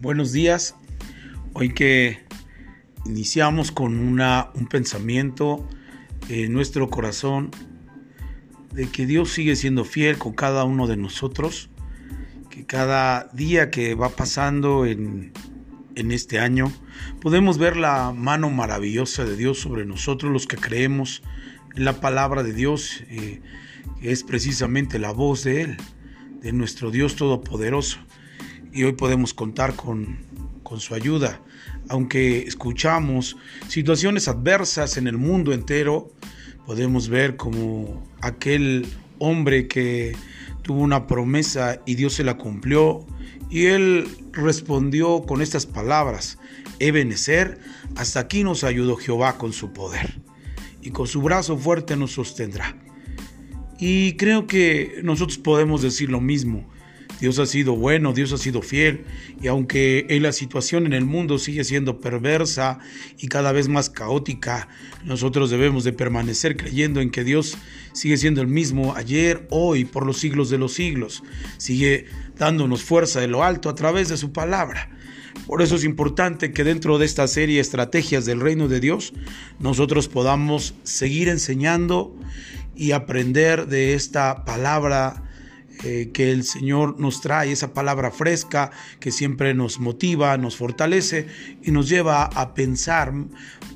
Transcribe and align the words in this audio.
Buenos 0.00 0.30
días. 0.30 0.76
Hoy 1.54 1.74
que 1.74 2.20
iniciamos 3.04 3.72
con 3.72 3.98
una, 3.98 4.50
un 4.54 4.68
pensamiento 4.68 5.68
en 6.28 6.52
nuestro 6.52 6.88
corazón 6.88 7.50
de 8.72 8.88
que 8.88 9.06
Dios 9.06 9.32
sigue 9.32 9.56
siendo 9.56 9.84
fiel 9.84 10.16
con 10.16 10.34
cada 10.34 10.62
uno 10.62 10.86
de 10.86 10.96
nosotros, 10.96 11.68
que 12.48 12.64
cada 12.64 13.24
día 13.32 13.70
que 13.70 13.96
va 13.96 14.10
pasando 14.10 14.86
en, 14.86 15.32
en 15.96 16.12
este 16.12 16.38
año 16.38 16.70
podemos 17.20 17.58
ver 17.58 17.76
la 17.76 18.12
mano 18.12 18.50
maravillosa 18.50 19.24
de 19.24 19.36
Dios 19.36 19.58
sobre 19.58 19.84
nosotros, 19.84 20.32
los 20.32 20.46
que 20.46 20.58
creemos 20.58 21.24
en 21.74 21.84
la 21.84 22.00
palabra 22.00 22.44
de 22.44 22.52
Dios, 22.52 23.02
eh, 23.08 23.40
que 24.00 24.12
es 24.12 24.22
precisamente 24.22 25.00
la 25.00 25.10
voz 25.10 25.42
de 25.42 25.62
Él, 25.62 25.76
de 26.40 26.52
nuestro 26.52 26.92
Dios 26.92 27.16
Todopoderoso 27.16 27.98
y 28.78 28.84
hoy 28.84 28.92
podemos 28.92 29.34
contar 29.34 29.74
con, 29.74 30.18
con 30.62 30.78
su 30.78 30.94
ayuda. 30.94 31.42
Aunque 31.88 32.42
escuchamos 32.42 33.36
situaciones 33.66 34.28
adversas 34.28 34.96
en 34.96 35.08
el 35.08 35.18
mundo 35.18 35.52
entero, 35.52 36.12
podemos 36.64 37.08
ver 37.08 37.36
como 37.36 38.06
aquel 38.20 38.86
hombre 39.18 39.66
que 39.66 40.14
tuvo 40.62 40.80
una 40.80 41.08
promesa 41.08 41.82
y 41.86 41.96
Dios 41.96 42.12
se 42.12 42.22
la 42.22 42.36
cumplió 42.36 43.04
y 43.50 43.66
él 43.66 44.06
respondió 44.30 45.22
con 45.22 45.42
estas 45.42 45.66
palabras, 45.66 46.38
Ebenecer, 46.78 47.58
hasta 47.96 48.20
aquí 48.20 48.44
nos 48.44 48.62
ayudó 48.62 48.94
Jehová 48.94 49.38
con 49.38 49.52
su 49.52 49.72
poder 49.72 50.20
y 50.82 50.90
con 50.90 51.08
su 51.08 51.20
brazo 51.20 51.58
fuerte 51.58 51.96
nos 51.96 52.12
sostendrá. 52.12 52.76
Y 53.80 54.12
creo 54.12 54.46
que 54.46 55.00
nosotros 55.02 55.36
podemos 55.38 55.82
decir 55.82 56.10
lo 56.10 56.20
mismo. 56.20 56.77
Dios 57.20 57.38
ha 57.38 57.46
sido 57.46 57.74
bueno, 57.74 58.12
Dios 58.12 58.32
ha 58.32 58.38
sido 58.38 58.62
fiel, 58.62 59.04
y 59.40 59.48
aunque 59.48 60.06
la 60.20 60.32
situación 60.32 60.86
en 60.86 60.92
el 60.92 61.04
mundo 61.04 61.38
sigue 61.38 61.64
siendo 61.64 62.00
perversa 62.00 62.78
y 63.18 63.28
cada 63.28 63.52
vez 63.52 63.68
más 63.68 63.90
caótica, 63.90 64.68
nosotros 65.04 65.50
debemos 65.50 65.84
de 65.84 65.92
permanecer 65.92 66.56
creyendo 66.56 67.00
en 67.00 67.10
que 67.10 67.24
Dios 67.24 67.56
sigue 67.92 68.16
siendo 68.16 68.40
el 68.40 68.48
mismo 68.48 68.94
ayer, 68.94 69.46
hoy, 69.50 69.84
por 69.84 70.06
los 70.06 70.18
siglos 70.18 70.50
de 70.50 70.58
los 70.58 70.74
siglos, 70.74 71.22
sigue 71.56 72.06
dándonos 72.36 72.82
fuerza 72.82 73.20
de 73.20 73.28
lo 73.28 73.42
alto 73.42 73.68
a 73.68 73.74
través 73.74 74.08
de 74.08 74.16
su 74.16 74.32
palabra. 74.32 74.90
Por 75.46 75.62
eso 75.62 75.76
es 75.76 75.84
importante 75.84 76.52
que 76.52 76.64
dentro 76.64 76.98
de 76.98 77.06
esta 77.06 77.26
serie 77.26 77.60
Estrategias 77.60 78.26
del 78.26 78.40
Reino 78.40 78.68
de 78.68 78.80
Dios, 78.80 79.14
nosotros 79.58 80.08
podamos 80.08 80.74
seguir 80.82 81.28
enseñando 81.28 82.14
y 82.76 82.92
aprender 82.92 83.66
de 83.66 83.94
esta 83.94 84.44
palabra 84.44 85.27
eh, 85.84 86.10
que 86.12 86.32
el 86.32 86.44
Señor 86.44 86.98
nos 86.98 87.20
trae, 87.20 87.52
esa 87.52 87.72
palabra 87.72 88.10
fresca 88.10 88.70
que 89.00 89.12
siempre 89.12 89.54
nos 89.54 89.78
motiva, 89.78 90.36
nos 90.36 90.56
fortalece 90.56 91.26
y 91.62 91.70
nos 91.70 91.88
lleva 91.88 92.24
a 92.24 92.54
pensar 92.54 93.12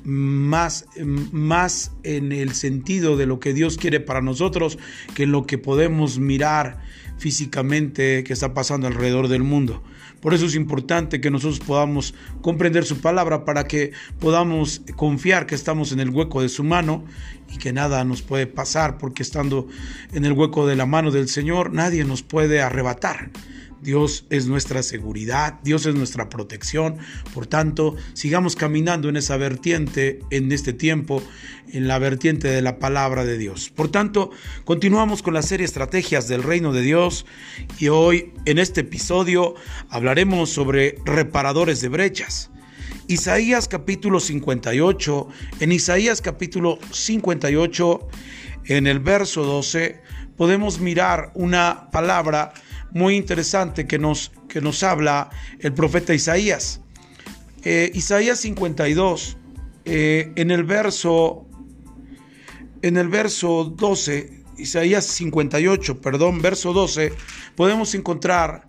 más, 0.03 0.85
más 1.31 1.91
en 2.03 2.31
el 2.31 2.53
sentido 2.53 3.15
de 3.15 3.25
lo 3.25 3.39
que 3.39 3.53
Dios 3.53 3.77
quiere 3.77 3.99
para 3.99 4.21
nosotros 4.21 4.77
que 5.13 5.23
en 5.23 5.31
lo 5.31 5.45
que 5.45 5.57
podemos 5.57 6.19
mirar 6.19 6.81
físicamente 7.17 8.23
que 8.23 8.33
está 8.33 8.53
pasando 8.53 8.87
alrededor 8.87 9.27
del 9.29 9.43
mundo. 9.43 9.81
Por 10.23 10.33
eso 10.33 10.45
es 10.45 10.55
importante 10.55 11.19
que 11.19 11.29
nosotros 11.29 11.59
podamos 11.59 12.15
comprender 12.41 12.85
su 12.85 13.01
palabra 13.01 13.43
para 13.43 13.65
que 13.65 13.91
podamos 14.21 14.81
confiar 14.95 15.45
que 15.45 15.53
estamos 15.53 15.91
en 15.91 15.99
el 15.99 16.11
hueco 16.11 16.41
de 16.41 16.47
su 16.47 16.63
mano 16.63 17.03
y 17.53 17.57
que 17.57 17.73
nada 17.73 18.05
nos 18.05 18.21
puede 18.21 18.47
pasar 18.47 18.97
porque 18.97 19.21
estando 19.21 19.67
en 20.13 20.23
el 20.23 20.31
hueco 20.31 20.65
de 20.65 20.77
la 20.77 20.85
mano 20.85 21.11
del 21.11 21.27
Señor 21.27 21.73
nadie 21.73 22.05
nos 22.05 22.23
puede 22.23 22.61
arrebatar. 22.61 23.31
Dios 23.83 24.25
es 24.29 24.47
nuestra 24.47 24.81
seguridad, 24.81 25.59
Dios 25.63 25.85
es 25.85 25.93
nuestra 25.93 26.29
protección. 26.29 26.97
Por 27.33 27.45
tanto, 27.45 27.95
sigamos 28.13 28.55
caminando 28.55 29.09
en 29.09 29.17
esa 29.17 29.37
vertiente 29.37 30.19
en 30.31 30.51
este 30.51 30.73
tiempo, 30.73 31.21
en 31.71 31.87
la 31.87 31.99
vertiente 31.99 32.47
de 32.47 32.61
la 32.61 32.79
palabra 32.79 33.25
de 33.25 33.37
Dios. 33.37 33.69
Por 33.69 33.89
tanto, 33.89 34.31
continuamos 34.63 35.21
con 35.21 35.33
la 35.33 35.41
serie 35.41 35.65
Estrategias 35.65 36.27
del 36.27 36.43
Reino 36.43 36.71
de 36.71 36.81
Dios 36.81 37.25
y 37.77 37.89
hoy 37.89 38.33
en 38.45 38.57
este 38.57 38.81
episodio 38.81 39.55
hablaremos 39.89 40.49
sobre 40.49 40.95
reparadores 41.05 41.81
de 41.81 41.89
brechas. 41.89 42.49
Isaías 43.07 43.67
capítulo 43.67 44.21
58, 44.21 45.27
en 45.59 45.71
Isaías 45.73 46.21
capítulo 46.21 46.79
58, 46.91 48.07
en 48.65 48.87
el 48.87 48.99
verso 48.99 49.43
12, 49.43 50.01
podemos 50.37 50.79
mirar 50.79 51.31
una 51.35 51.91
palabra 51.91 52.53
muy 52.93 53.15
interesante 53.15 53.87
que 53.87 53.99
nos, 53.99 54.31
que 54.47 54.61
nos 54.61 54.83
habla 54.83 55.29
el 55.59 55.73
profeta 55.73 56.13
Isaías. 56.13 56.81
Eh, 57.63 57.91
Isaías 57.93 58.39
52, 58.39 59.37
eh, 59.85 60.31
en 60.35 60.51
el 60.51 60.63
verso, 60.63 61.47
en 62.81 62.97
el 62.97 63.09
verso 63.09 63.73
12, 63.75 64.43
Isaías 64.57 65.05
58, 65.05 66.01
perdón, 66.01 66.41
verso 66.41 66.73
12, 66.73 67.13
podemos 67.55 67.95
encontrar 67.95 68.67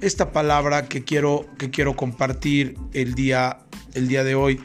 esta 0.00 0.32
palabra 0.32 0.86
que 0.88 1.02
quiero, 1.02 1.46
que 1.58 1.70
quiero 1.70 1.96
compartir 1.96 2.76
el 2.92 3.14
día, 3.14 3.60
el 3.94 4.06
día 4.08 4.22
de 4.22 4.34
hoy 4.34 4.60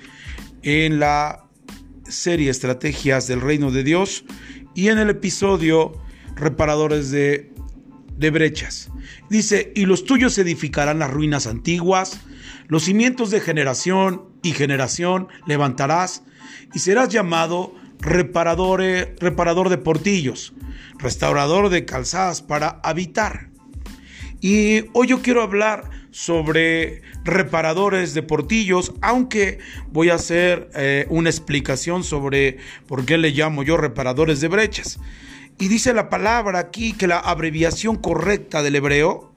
en 0.61 0.99
la 0.99 1.45
serie 2.07 2.49
Estrategias 2.49 3.27
del 3.27 3.41
Reino 3.41 3.71
de 3.71 3.83
Dios 3.83 4.25
y 4.75 4.89
en 4.89 4.97
el 4.97 5.09
episodio 5.09 5.93
Reparadores 6.35 7.11
de, 7.11 7.51
de 8.19 8.29
Brechas. 8.29 8.91
Dice, 9.29 9.71
y 9.75 9.85
los 9.85 10.03
tuyos 10.03 10.37
edificarán 10.37 10.99
las 10.99 11.09
ruinas 11.09 11.47
antiguas, 11.47 12.19
los 12.67 12.83
cimientos 12.83 13.31
de 13.31 13.39
generación 13.39 14.25
y 14.43 14.51
generación 14.51 15.27
levantarás, 15.47 16.23
y 16.73 16.79
serás 16.79 17.09
llamado 17.09 17.73
reparador, 17.99 18.81
reparador 19.19 19.69
de 19.69 19.77
portillos, 19.77 20.53
restaurador 20.97 21.69
de 21.69 21.85
calzadas 21.85 22.41
para 22.41 22.79
habitar. 22.83 23.49
Y 24.41 24.85
hoy 24.93 25.07
yo 25.07 25.21
quiero 25.21 25.41
hablar 25.41 25.89
sobre 26.11 27.01
reparadores 27.23 28.13
de 28.13 28.23
portillos, 28.23 28.93
aunque 29.01 29.59
voy 29.91 30.09
a 30.09 30.15
hacer 30.15 30.69
eh, 30.75 31.05
una 31.09 31.29
explicación 31.29 32.03
sobre 32.03 32.57
por 32.87 33.05
qué 33.05 33.17
le 33.17 33.31
llamo 33.31 33.63
yo 33.63 33.77
reparadores 33.77 34.41
de 34.41 34.47
brechas. 34.47 34.99
Y 35.59 35.67
dice 35.67 35.93
la 35.93 36.09
palabra 36.09 36.57
aquí 36.57 36.93
que 36.93 37.05
la 37.05 37.19
abreviación 37.19 37.97
correcta 37.97 38.63
del 38.63 38.77
hebreo 38.77 39.35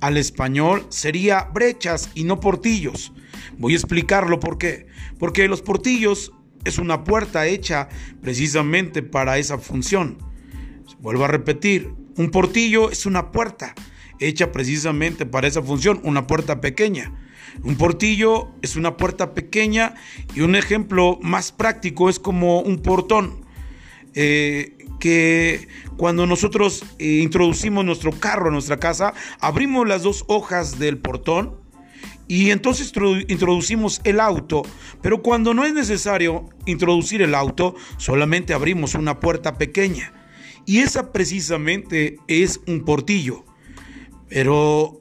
al 0.00 0.16
español 0.16 0.86
sería 0.90 1.42
brechas 1.52 2.08
y 2.14 2.22
no 2.22 2.38
portillos. 2.38 3.12
Voy 3.58 3.72
a 3.72 3.76
explicarlo 3.76 4.38
por 4.38 4.58
qué. 4.58 4.86
Porque 5.18 5.48
los 5.48 5.60
portillos 5.60 6.32
es 6.64 6.78
una 6.78 7.02
puerta 7.02 7.46
hecha 7.46 7.88
precisamente 8.22 9.02
para 9.02 9.38
esa 9.38 9.58
función. 9.58 10.18
Vuelvo 11.00 11.24
a 11.24 11.28
repetir, 11.28 11.94
un 12.16 12.30
portillo 12.30 12.90
es 12.90 13.04
una 13.04 13.32
puerta 13.32 13.74
hecha 14.20 14.52
precisamente 14.52 15.26
para 15.26 15.48
esa 15.48 15.62
función, 15.62 16.00
una 16.04 16.28
puerta 16.28 16.60
pequeña. 16.60 17.12
Un 17.64 17.76
portillo 17.76 18.52
es 18.62 18.76
una 18.76 18.96
puerta 18.96 19.34
pequeña 19.34 19.94
y 20.32 20.42
un 20.42 20.54
ejemplo 20.54 21.18
más 21.22 21.50
práctico 21.50 22.08
es 22.08 22.20
como 22.20 22.60
un 22.60 22.78
portón. 22.82 23.49
Eh, 24.14 24.76
que 24.98 25.68
cuando 25.96 26.26
nosotros 26.26 26.84
eh, 26.98 27.20
introducimos 27.22 27.84
nuestro 27.84 28.12
carro 28.12 28.48
a 28.48 28.52
nuestra 28.52 28.78
casa, 28.78 29.14
abrimos 29.40 29.88
las 29.88 30.02
dos 30.02 30.24
hojas 30.28 30.78
del 30.78 30.98
portón 30.98 31.56
y 32.28 32.50
entonces 32.50 32.92
introducimos 33.26 34.00
el 34.04 34.20
auto, 34.20 34.62
pero 35.02 35.20
cuando 35.20 35.52
no 35.52 35.64
es 35.64 35.74
necesario 35.74 36.48
introducir 36.64 37.22
el 37.22 37.34
auto, 37.34 37.74
solamente 37.96 38.54
abrimos 38.54 38.94
una 38.94 39.18
puerta 39.18 39.58
pequeña. 39.58 40.12
Y 40.64 40.78
esa 40.78 41.10
precisamente 41.10 42.18
es 42.28 42.60
un 42.68 42.84
portillo. 42.84 43.44
Pero 44.28 45.00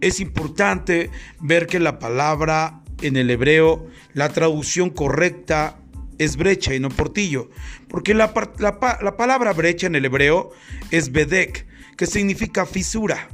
es 0.00 0.20
importante 0.20 1.10
ver 1.40 1.66
que 1.66 1.80
la 1.80 1.98
palabra 1.98 2.84
en 3.02 3.16
el 3.16 3.28
hebreo, 3.30 3.88
la 4.12 4.28
traducción 4.28 4.90
correcta 4.90 5.79
es 6.20 6.36
brecha 6.36 6.74
y 6.74 6.80
no 6.80 6.90
portillo, 6.90 7.48
porque 7.88 8.12
la, 8.12 8.34
palabra 8.34 9.54
brecha 9.54 9.86
en 9.86 9.94
el 9.94 10.04
hebreo 10.04 10.50
es 10.90 11.12
bedek, 11.12 11.66
que 11.96 12.06
significa 12.06 12.66
fisura. 12.66 13.30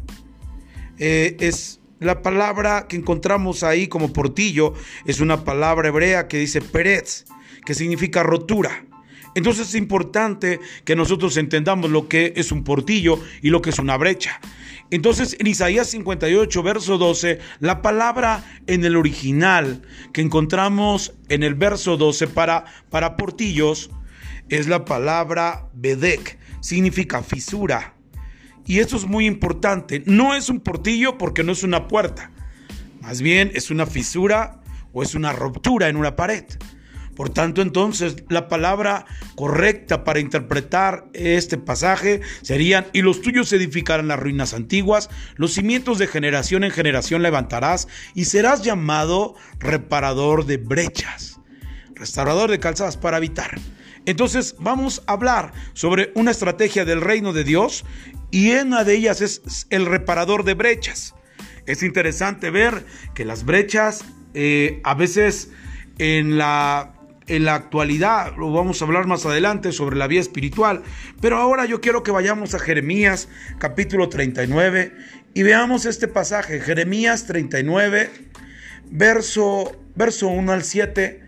Eh, 0.96 1.36
es 1.40 1.80
la 1.98 2.22
palabra 2.22 2.86
que 2.88 2.94
encontramos 2.94 3.64
ahí 3.64 3.88
como 3.88 4.12
portillo, 4.12 4.72
es 5.04 5.18
una 5.18 5.44
palabra 5.44 5.88
hebrea 5.88 6.28
que 6.28 6.38
dice 6.38 6.60
peretz, 6.60 7.24
que 7.64 7.74
significa 7.74 8.22
rotura. 8.22 8.86
Entonces 9.34 9.70
es 9.70 9.74
importante 9.74 10.60
que 10.84 10.94
nosotros 10.94 11.36
entendamos 11.38 11.90
lo 11.90 12.06
que 12.06 12.34
es 12.36 12.52
un 12.52 12.62
portillo 12.62 13.18
y 13.42 13.50
lo 13.50 13.62
que 13.62 13.70
es 13.70 13.80
una 13.80 13.96
brecha. 13.96 14.40
Entonces 14.90 15.36
en 15.40 15.46
Isaías 15.46 15.88
58, 15.88 16.62
verso 16.62 16.98
12, 16.98 17.40
la 17.60 17.82
palabra 17.82 18.44
en 18.66 18.84
el 18.84 18.96
original 18.96 19.82
que 20.12 20.20
encontramos 20.20 21.14
en 21.28 21.42
el 21.42 21.54
verso 21.54 21.96
12 21.96 22.28
para, 22.28 22.64
para 22.88 23.16
portillos 23.16 23.90
es 24.48 24.68
la 24.68 24.84
palabra 24.84 25.68
bedek, 25.74 26.38
significa 26.60 27.22
fisura. 27.22 27.94
Y 28.64 28.80
esto 28.80 28.96
es 28.96 29.06
muy 29.06 29.26
importante. 29.26 30.02
No 30.06 30.34
es 30.34 30.48
un 30.48 30.60
portillo 30.60 31.18
porque 31.18 31.44
no 31.44 31.52
es 31.52 31.62
una 31.62 31.88
puerta. 31.88 32.30
Más 33.00 33.22
bien 33.22 33.50
es 33.54 33.70
una 33.70 33.86
fisura 33.86 34.60
o 34.92 35.02
es 35.02 35.14
una 35.14 35.32
ruptura 35.32 35.88
en 35.88 35.96
una 35.96 36.16
pared. 36.16 36.44
Por 37.16 37.30
tanto, 37.30 37.62
entonces, 37.62 38.16
la 38.28 38.46
palabra 38.46 39.06
correcta 39.34 40.04
para 40.04 40.20
interpretar 40.20 41.06
este 41.14 41.56
pasaje 41.56 42.20
serían, 42.42 42.86
y 42.92 43.00
los 43.00 43.22
tuyos 43.22 43.50
edificarán 43.54 44.06
las 44.06 44.20
ruinas 44.20 44.52
antiguas, 44.52 45.08
los 45.36 45.54
cimientos 45.54 45.98
de 45.98 46.06
generación 46.06 46.62
en 46.62 46.70
generación 46.70 47.22
levantarás, 47.22 47.88
y 48.14 48.26
serás 48.26 48.62
llamado 48.62 49.34
reparador 49.58 50.44
de 50.44 50.58
brechas, 50.58 51.40
restaurador 51.94 52.50
de 52.50 52.60
calzadas 52.60 52.98
para 52.98 53.16
habitar. 53.16 53.58
Entonces 54.04 54.54
vamos 54.58 55.02
a 55.06 55.14
hablar 55.14 55.52
sobre 55.72 56.12
una 56.14 56.30
estrategia 56.30 56.84
del 56.84 57.00
reino 57.00 57.32
de 57.32 57.44
Dios 57.44 57.84
y 58.30 58.52
una 58.52 58.84
de 58.84 58.94
ellas 58.94 59.20
es 59.20 59.66
el 59.70 59.86
reparador 59.86 60.44
de 60.44 60.54
brechas. 60.54 61.14
Es 61.66 61.82
interesante 61.82 62.50
ver 62.50 62.86
que 63.14 63.24
las 63.24 63.44
brechas 63.44 64.04
eh, 64.34 64.80
a 64.84 64.94
veces 64.94 65.50
en 65.98 66.38
la 66.38 66.95
en 67.28 67.44
la 67.44 67.54
actualidad, 67.54 68.36
lo 68.36 68.52
vamos 68.52 68.80
a 68.80 68.84
hablar 68.84 69.06
más 69.06 69.26
adelante 69.26 69.72
sobre 69.72 69.96
la 69.96 70.06
vida 70.06 70.20
espiritual, 70.20 70.82
pero 71.20 71.38
ahora 71.38 71.64
yo 71.64 71.80
quiero 71.80 72.02
que 72.02 72.10
vayamos 72.10 72.54
a 72.54 72.58
Jeremías 72.58 73.28
capítulo 73.58 74.08
39 74.08 74.92
y 75.34 75.42
veamos 75.42 75.86
este 75.86 76.08
pasaje, 76.08 76.60
Jeremías 76.60 77.26
39, 77.26 78.10
verso, 78.90 79.76
verso 79.94 80.28
1 80.28 80.52
al 80.52 80.62
7, 80.62 81.20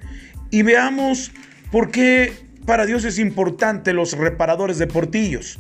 y 0.51 0.63
veamos 0.63 1.33
por 1.73 1.91
qué 1.91 2.33
para 2.65 2.87
Dios 2.87 3.05
es 3.05 3.19
importante 3.19 3.93
los 3.93 4.13
reparadores 4.13 4.79
de 4.79 4.87
portillos. 4.87 5.59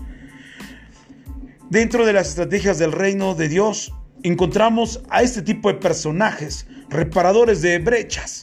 Dentro 1.69 2.06
de 2.06 2.12
las 2.12 2.29
estrategias 2.29 2.79
del 2.79 2.93
reino 2.93 3.34
de 3.34 3.49
Dios 3.49 3.93
encontramos 4.23 5.02
a 5.11 5.23
este 5.23 5.43
tipo 5.43 5.69
de 5.69 5.79
personajes, 5.79 6.67
reparadores 6.88 7.61
de 7.61 7.79
brechas 7.79 8.43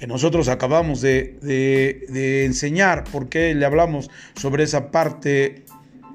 que 0.00 0.06
nosotros 0.06 0.48
acabamos 0.48 1.02
de, 1.02 2.46
enseñar, 2.46 3.04
porque 3.12 3.54
le 3.54 3.66
hablamos 3.66 4.10
sobre 4.34 4.64
esa 4.64 4.90
parte 4.90 5.66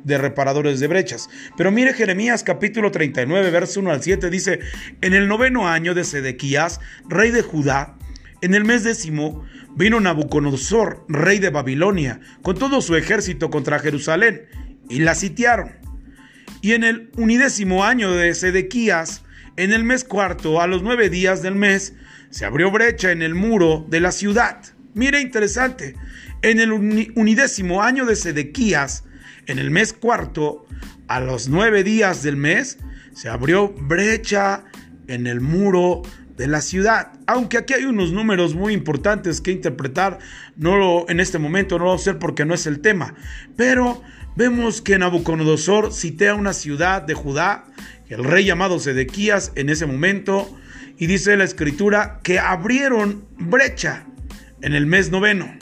de 0.03 0.17
reparadores 0.17 0.79
de 0.79 0.87
brechas. 0.87 1.29
Pero 1.55 1.71
mire 1.71 1.93
Jeremías 1.93 2.43
capítulo 2.43 2.89
39, 2.89 3.51
verso 3.51 3.79
1 3.81 3.91
al 3.91 4.01
7, 4.01 4.31
dice, 4.31 4.59
en 5.01 5.13
el 5.13 5.27
noveno 5.27 5.69
año 5.69 5.93
de 5.93 6.03
Sedequías, 6.03 6.79
rey 7.07 7.29
de 7.29 7.43
Judá, 7.43 7.95
en 8.41 8.55
el 8.55 8.65
mes 8.65 8.83
décimo, 8.83 9.45
vino 9.75 9.99
Nabucodonosor, 9.99 11.05
rey 11.07 11.37
de 11.37 11.51
Babilonia, 11.51 12.21
con 12.41 12.57
todo 12.57 12.81
su 12.81 12.95
ejército 12.95 13.51
contra 13.51 13.77
Jerusalén, 13.77 14.47
y 14.89 14.97
la 14.97 15.13
sitiaron. 15.13 15.73
Y 16.61 16.73
en 16.73 16.83
el 16.83 17.11
unidécimo 17.17 17.85
año 17.85 18.11
de 18.11 18.33
Sedequías, 18.33 19.21
en 19.57 19.73
el 19.73 19.83
mes 19.83 20.03
cuarto, 20.03 20.59
a 20.59 20.65
los 20.65 20.81
nueve 20.81 21.11
días 21.11 21.43
del 21.43 21.53
mes, 21.53 21.93
se 22.35 22.43
abrió 22.43 22.69
brecha 22.69 23.13
en 23.13 23.21
el 23.21 23.33
muro 23.33 23.85
de 23.87 24.01
la 24.01 24.11
ciudad. 24.11 24.61
Mire, 24.93 25.21
interesante. 25.21 25.95
En 26.41 26.59
el 26.59 26.73
unidécimo 26.73 27.81
año 27.81 28.05
de 28.05 28.17
Sedequías, 28.17 29.05
en 29.45 29.57
el 29.57 29.71
mes 29.71 29.93
cuarto, 29.93 30.65
a 31.07 31.21
los 31.21 31.47
nueve 31.47 31.85
días 31.85 32.23
del 32.23 32.35
mes, 32.35 32.77
se 33.13 33.29
abrió 33.29 33.69
brecha 33.69 34.65
en 35.07 35.27
el 35.27 35.39
muro 35.39 36.01
de 36.35 36.47
la 36.47 36.59
ciudad. 36.59 37.13
Aunque 37.25 37.57
aquí 37.57 37.73
hay 37.73 37.85
unos 37.85 38.11
números 38.11 38.53
muy 38.53 38.73
importantes 38.73 39.39
que 39.39 39.51
interpretar, 39.51 40.19
no 40.57 40.75
lo, 40.75 41.09
en 41.09 41.21
este 41.21 41.39
momento 41.39 41.79
no 41.79 41.85
lo 41.85 41.93
hacer 41.93 42.19
porque 42.19 42.43
no 42.43 42.53
es 42.53 42.67
el 42.67 42.81
tema. 42.81 43.15
Pero 43.55 44.03
vemos 44.35 44.81
que 44.81 44.97
Nabucodonosor 44.97 45.93
citea 45.93 46.35
una 46.35 46.51
ciudad 46.51 47.01
de 47.01 47.13
Judá, 47.13 47.63
el 48.09 48.25
rey 48.25 48.43
llamado 48.43 48.77
Sedequías 48.77 49.53
en 49.55 49.69
ese 49.69 49.85
momento 49.85 50.53
y 50.97 51.07
dice 51.07 51.35
la 51.37 51.43
escritura 51.43 52.19
que 52.23 52.39
abrieron 52.39 53.25
brecha 53.37 54.05
en 54.61 54.73
el 54.73 54.85
mes 54.85 55.11
noveno, 55.11 55.53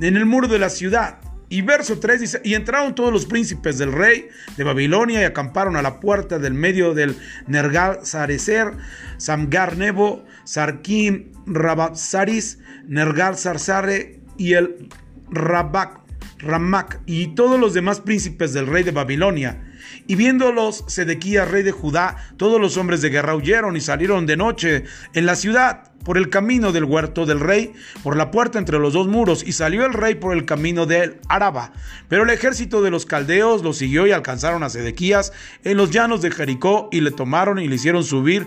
en 0.00 0.16
el 0.16 0.26
muro 0.26 0.48
de 0.48 0.58
la 0.58 0.70
ciudad. 0.70 1.18
Y 1.48 1.62
verso 1.62 1.98
3 1.98 2.20
dice, 2.20 2.40
y 2.44 2.54
entraron 2.54 2.94
todos 2.94 3.12
los 3.12 3.26
príncipes 3.26 3.76
del 3.76 3.92
rey 3.92 4.28
de 4.56 4.62
Babilonia 4.62 5.20
y 5.20 5.24
acamparon 5.24 5.76
a 5.76 5.82
la 5.82 5.98
puerta 5.98 6.38
del 6.38 6.54
medio 6.54 6.94
del 6.94 7.16
Nergal 7.48 8.06
Sarecer, 8.06 8.74
Samgar 9.16 9.76
Nebo, 9.76 10.24
Sarkim 10.44 11.32
Rababsaris, 11.46 12.58
Nergal 12.86 13.36
Sarsare 13.36 14.20
y 14.36 14.52
el 14.52 14.88
Rabak, 15.30 16.00
Ramak 16.38 17.00
y 17.06 17.34
todos 17.34 17.58
los 17.58 17.74
demás 17.74 18.00
príncipes 18.00 18.52
del 18.52 18.68
rey 18.68 18.84
de 18.84 18.92
Babilonia 18.92 19.69
y 20.06 20.14
viéndolos 20.14 20.84
Sedequías, 20.86 21.50
rey 21.50 21.62
de 21.62 21.72
Judá, 21.72 22.16
todos 22.36 22.60
los 22.60 22.76
hombres 22.76 23.02
de 23.02 23.10
guerra 23.10 23.34
huyeron 23.34 23.76
y 23.76 23.80
salieron 23.80 24.26
de 24.26 24.36
noche 24.36 24.84
en 25.14 25.26
la 25.26 25.36
ciudad 25.36 25.90
por 26.04 26.16
el 26.16 26.30
camino 26.30 26.72
del 26.72 26.84
huerto 26.84 27.26
del 27.26 27.40
rey, 27.40 27.72
por 28.02 28.16
la 28.16 28.30
puerta 28.30 28.58
entre 28.58 28.78
los 28.78 28.94
dos 28.94 29.06
muros, 29.06 29.44
y 29.46 29.52
salió 29.52 29.84
el 29.84 29.92
rey 29.92 30.14
por 30.14 30.34
el 30.34 30.44
camino 30.44 30.86
del 30.86 31.20
Araba. 31.28 31.72
Pero 32.08 32.22
el 32.22 32.30
ejército 32.30 32.82
de 32.82 32.90
los 32.90 33.06
caldeos 33.06 33.62
lo 33.62 33.72
siguió 33.72 34.06
y 34.06 34.12
alcanzaron 34.12 34.62
a 34.62 34.70
Sedequías 34.70 35.32
en 35.62 35.76
los 35.76 35.90
llanos 35.90 36.22
de 36.22 36.30
Jericó 36.30 36.88
y 36.90 37.00
le 37.00 37.10
tomaron 37.10 37.58
y 37.58 37.68
le 37.68 37.74
hicieron 37.74 38.04
subir 38.04 38.46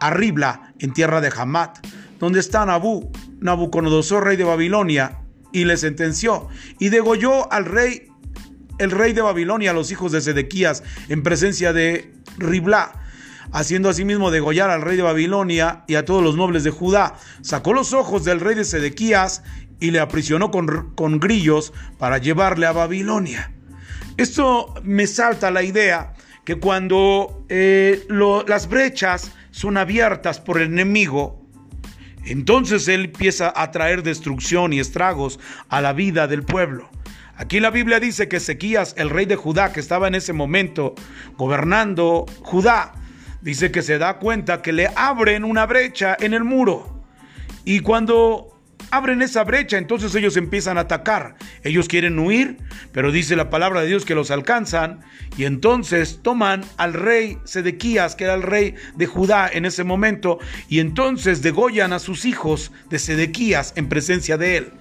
a 0.00 0.10
Ribla, 0.10 0.74
en 0.78 0.92
tierra 0.92 1.20
de 1.20 1.32
Hamat, 1.34 1.78
donde 2.18 2.40
está 2.40 2.66
Nabú, 2.66 3.10
Nabucodonosor, 3.40 4.24
rey 4.24 4.36
de 4.36 4.44
Babilonia, 4.44 5.20
y 5.54 5.64
le 5.64 5.76
sentenció 5.76 6.48
y 6.78 6.90
degolló 6.90 7.50
al 7.50 7.64
rey 7.64 8.08
el 8.78 8.90
rey 8.90 9.12
de 9.12 9.22
Babilonia 9.22 9.70
a 9.70 9.74
los 9.74 9.90
hijos 9.90 10.12
de 10.12 10.20
Sedequías 10.20 10.82
en 11.08 11.22
presencia 11.22 11.72
de 11.72 12.12
Ribla, 12.38 12.92
haciendo 13.52 13.88
asimismo 13.88 14.30
degollar 14.30 14.70
al 14.70 14.82
rey 14.82 14.96
de 14.96 15.02
Babilonia 15.02 15.84
y 15.86 15.94
a 15.94 16.04
todos 16.04 16.22
los 16.22 16.36
nobles 16.36 16.64
de 16.64 16.70
Judá. 16.70 17.14
Sacó 17.42 17.72
los 17.72 17.92
ojos 17.92 18.24
del 18.24 18.40
rey 18.40 18.54
de 18.54 18.64
Sedequías 18.64 19.42
y 19.80 19.90
le 19.90 20.00
aprisionó 20.00 20.50
con, 20.50 20.94
con 20.94 21.20
grillos 21.20 21.72
para 21.98 22.18
llevarle 22.18 22.66
a 22.66 22.72
Babilonia. 22.72 23.52
Esto 24.16 24.74
me 24.82 25.06
salta 25.06 25.50
la 25.50 25.62
idea 25.62 26.14
que 26.44 26.56
cuando 26.56 27.44
eh, 27.48 28.06
las 28.46 28.68
brechas 28.68 29.32
son 29.50 29.76
abiertas 29.76 30.40
por 30.40 30.58
el 30.60 30.68
enemigo, 30.68 31.44
entonces 32.24 32.86
él 32.88 33.06
empieza 33.06 33.52
a 33.54 33.70
traer 33.70 34.02
destrucción 34.02 34.72
y 34.72 34.80
estragos 34.80 35.40
a 35.68 35.80
la 35.80 35.92
vida 35.92 36.26
del 36.26 36.42
pueblo. 36.42 36.88
Aquí 37.36 37.58
la 37.58 37.70
Biblia 37.70 37.98
dice 37.98 38.28
que 38.28 38.36
Ezequías, 38.36 38.94
el 38.96 39.10
rey 39.10 39.26
de 39.26 39.36
Judá, 39.36 39.72
que 39.72 39.80
estaba 39.80 40.06
en 40.06 40.14
ese 40.14 40.32
momento 40.32 40.94
gobernando 41.36 42.26
Judá, 42.42 42.92
dice 43.40 43.72
que 43.72 43.82
se 43.82 43.98
da 43.98 44.18
cuenta 44.18 44.62
que 44.62 44.72
le 44.72 44.88
abren 44.94 45.44
una 45.44 45.66
brecha 45.66 46.16
en 46.20 46.32
el 46.32 46.44
muro. 46.44 47.02
Y 47.64 47.80
cuando 47.80 48.54
abren 48.90 49.20
esa 49.20 49.42
brecha, 49.42 49.78
entonces 49.78 50.14
ellos 50.14 50.36
empiezan 50.36 50.78
a 50.78 50.82
atacar. 50.82 51.34
Ellos 51.64 51.88
quieren 51.88 52.18
huir, 52.20 52.58
pero 52.92 53.10
dice 53.10 53.34
la 53.34 53.50
palabra 53.50 53.80
de 53.80 53.88
Dios 53.88 54.04
que 54.04 54.14
los 54.14 54.30
alcanzan 54.30 55.00
y 55.36 55.44
entonces 55.44 56.20
toman 56.22 56.64
al 56.76 56.94
rey 56.94 57.38
Sedequías, 57.44 58.14
que 58.14 58.24
era 58.24 58.34
el 58.34 58.42
rey 58.42 58.76
de 58.94 59.06
Judá 59.06 59.50
en 59.52 59.64
ese 59.64 59.82
momento, 59.82 60.38
y 60.68 60.78
entonces 60.78 61.42
degollan 61.42 61.92
a 61.92 61.98
sus 61.98 62.24
hijos 62.24 62.70
de 62.90 63.00
Sedequías 63.00 63.72
en 63.74 63.88
presencia 63.88 64.36
de 64.36 64.58
él. 64.58 64.72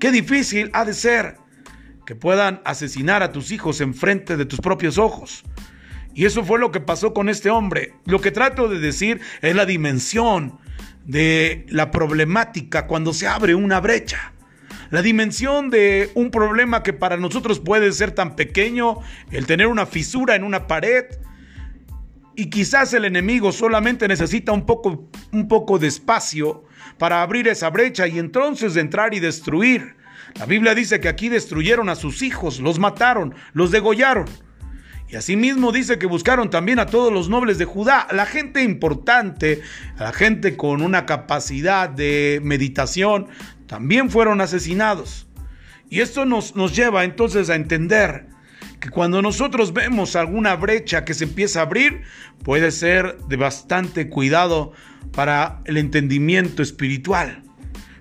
Qué 0.00 0.10
difícil 0.10 0.70
ha 0.72 0.84
de 0.84 0.94
ser 0.94 1.43
que 2.06 2.14
puedan 2.14 2.60
asesinar 2.64 3.22
a 3.22 3.32
tus 3.32 3.50
hijos 3.50 3.80
en 3.80 3.94
frente 3.94 4.36
de 4.36 4.46
tus 4.46 4.60
propios 4.60 4.98
ojos. 4.98 5.44
Y 6.14 6.26
eso 6.26 6.44
fue 6.44 6.58
lo 6.58 6.70
que 6.70 6.80
pasó 6.80 7.12
con 7.12 7.28
este 7.28 7.50
hombre. 7.50 7.94
Lo 8.06 8.20
que 8.20 8.30
trato 8.30 8.68
de 8.68 8.78
decir 8.78 9.20
es 9.42 9.54
la 9.54 9.66
dimensión 9.66 10.58
de 11.04 11.66
la 11.68 11.90
problemática 11.90 12.86
cuando 12.86 13.12
se 13.12 13.26
abre 13.26 13.54
una 13.54 13.80
brecha. 13.80 14.32
La 14.90 15.02
dimensión 15.02 15.70
de 15.70 16.10
un 16.14 16.30
problema 16.30 16.82
que 16.82 16.92
para 16.92 17.16
nosotros 17.16 17.58
puede 17.58 17.90
ser 17.92 18.12
tan 18.12 18.36
pequeño, 18.36 18.98
el 19.32 19.46
tener 19.46 19.66
una 19.66 19.86
fisura 19.86 20.36
en 20.36 20.44
una 20.44 20.66
pared, 20.66 21.06
y 22.36 22.50
quizás 22.50 22.92
el 22.94 23.04
enemigo 23.04 23.52
solamente 23.52 24.08
necesita 24.08 24.52
un 24.52 24.66
poco, 24.66 25.08
un 25.32 25.48
poco 25.48 25.78
de 25.78 25.86
espacio 25.86 26.64
para 26.98 27.22
abrir 27.22 27.48
esa 27.48 27.70
brecha 27.70 28.06
y 28.06 28.18
entonces 28.18 28.76
entrar 28.76 29.14
y 29.14 29.20
destruir. 29.20 29.96
La 30.38 30.46
Biblia 30.46 30.74
dice 30.74 31.00
que 31.00 31.08
aquí 31.08 31.28
destruyeron 31.28 31.88
a 31.88 31.94
sus 31.94 32.22
hijos, 32.22 32.58
los 32.58 32.78
mataron, 32.78 33.34
los 33.52 33.70
degollaron. 33.70 34.26
Y 35.08 35.16
asimismo 35.16 35.70
dice 35.70 35.98
que 35.98 36.06
buscaron 36.06 36.50
también 36.50 36.80
a 36.80 36.86
todos 36.86 37.12
los 37.12 37.28
nobles 37.28 37.56
de 37.58 37.66
Judá, 37.66 38.08
la 38.10 38.26
gente 38.26 38.62
importante, 38.62 39.62
a 39.96 40.04
la 40.04 40.12
gente 40.12 40.56
con 40.56 40.82
una 40.82 41.06
capacidad 41.06 41.88
de 41.88 42.40
meditación, 42.42 43.28
también 43.66 44.10
fueron 44.10 44.40
asesinados. 44.40 45.28
Y 45.88 46.00
esto 46.00 46.24
nos, 46.24 46.56
nos 46.56 46.74
lleva 46.74 47.04
entonces 47.04 47.48
a 47.48 47.54
entender 47.54 48.26
que 48.80 48.90
cuando 48.90 49.22
nosotros 49.22 49.72
vemos 49.72 50.16
alguna 50.16 50.56
brecha 50.56 51.04
que 51.04 51.14
se 51.14 51.24
empieza 51.24 51.60
a 51.60 51.62
abrir, 51.62 52.02
puede 52.42 52.72
ser 52.72 53.18
de 53.28 53.36
bastante 53.36 54.08
cuidado 54.08 54.72
para 55.12 55.60
el 55.66 55.76
entendimiento 55.76 56.62
espiritual, 56.62 57.44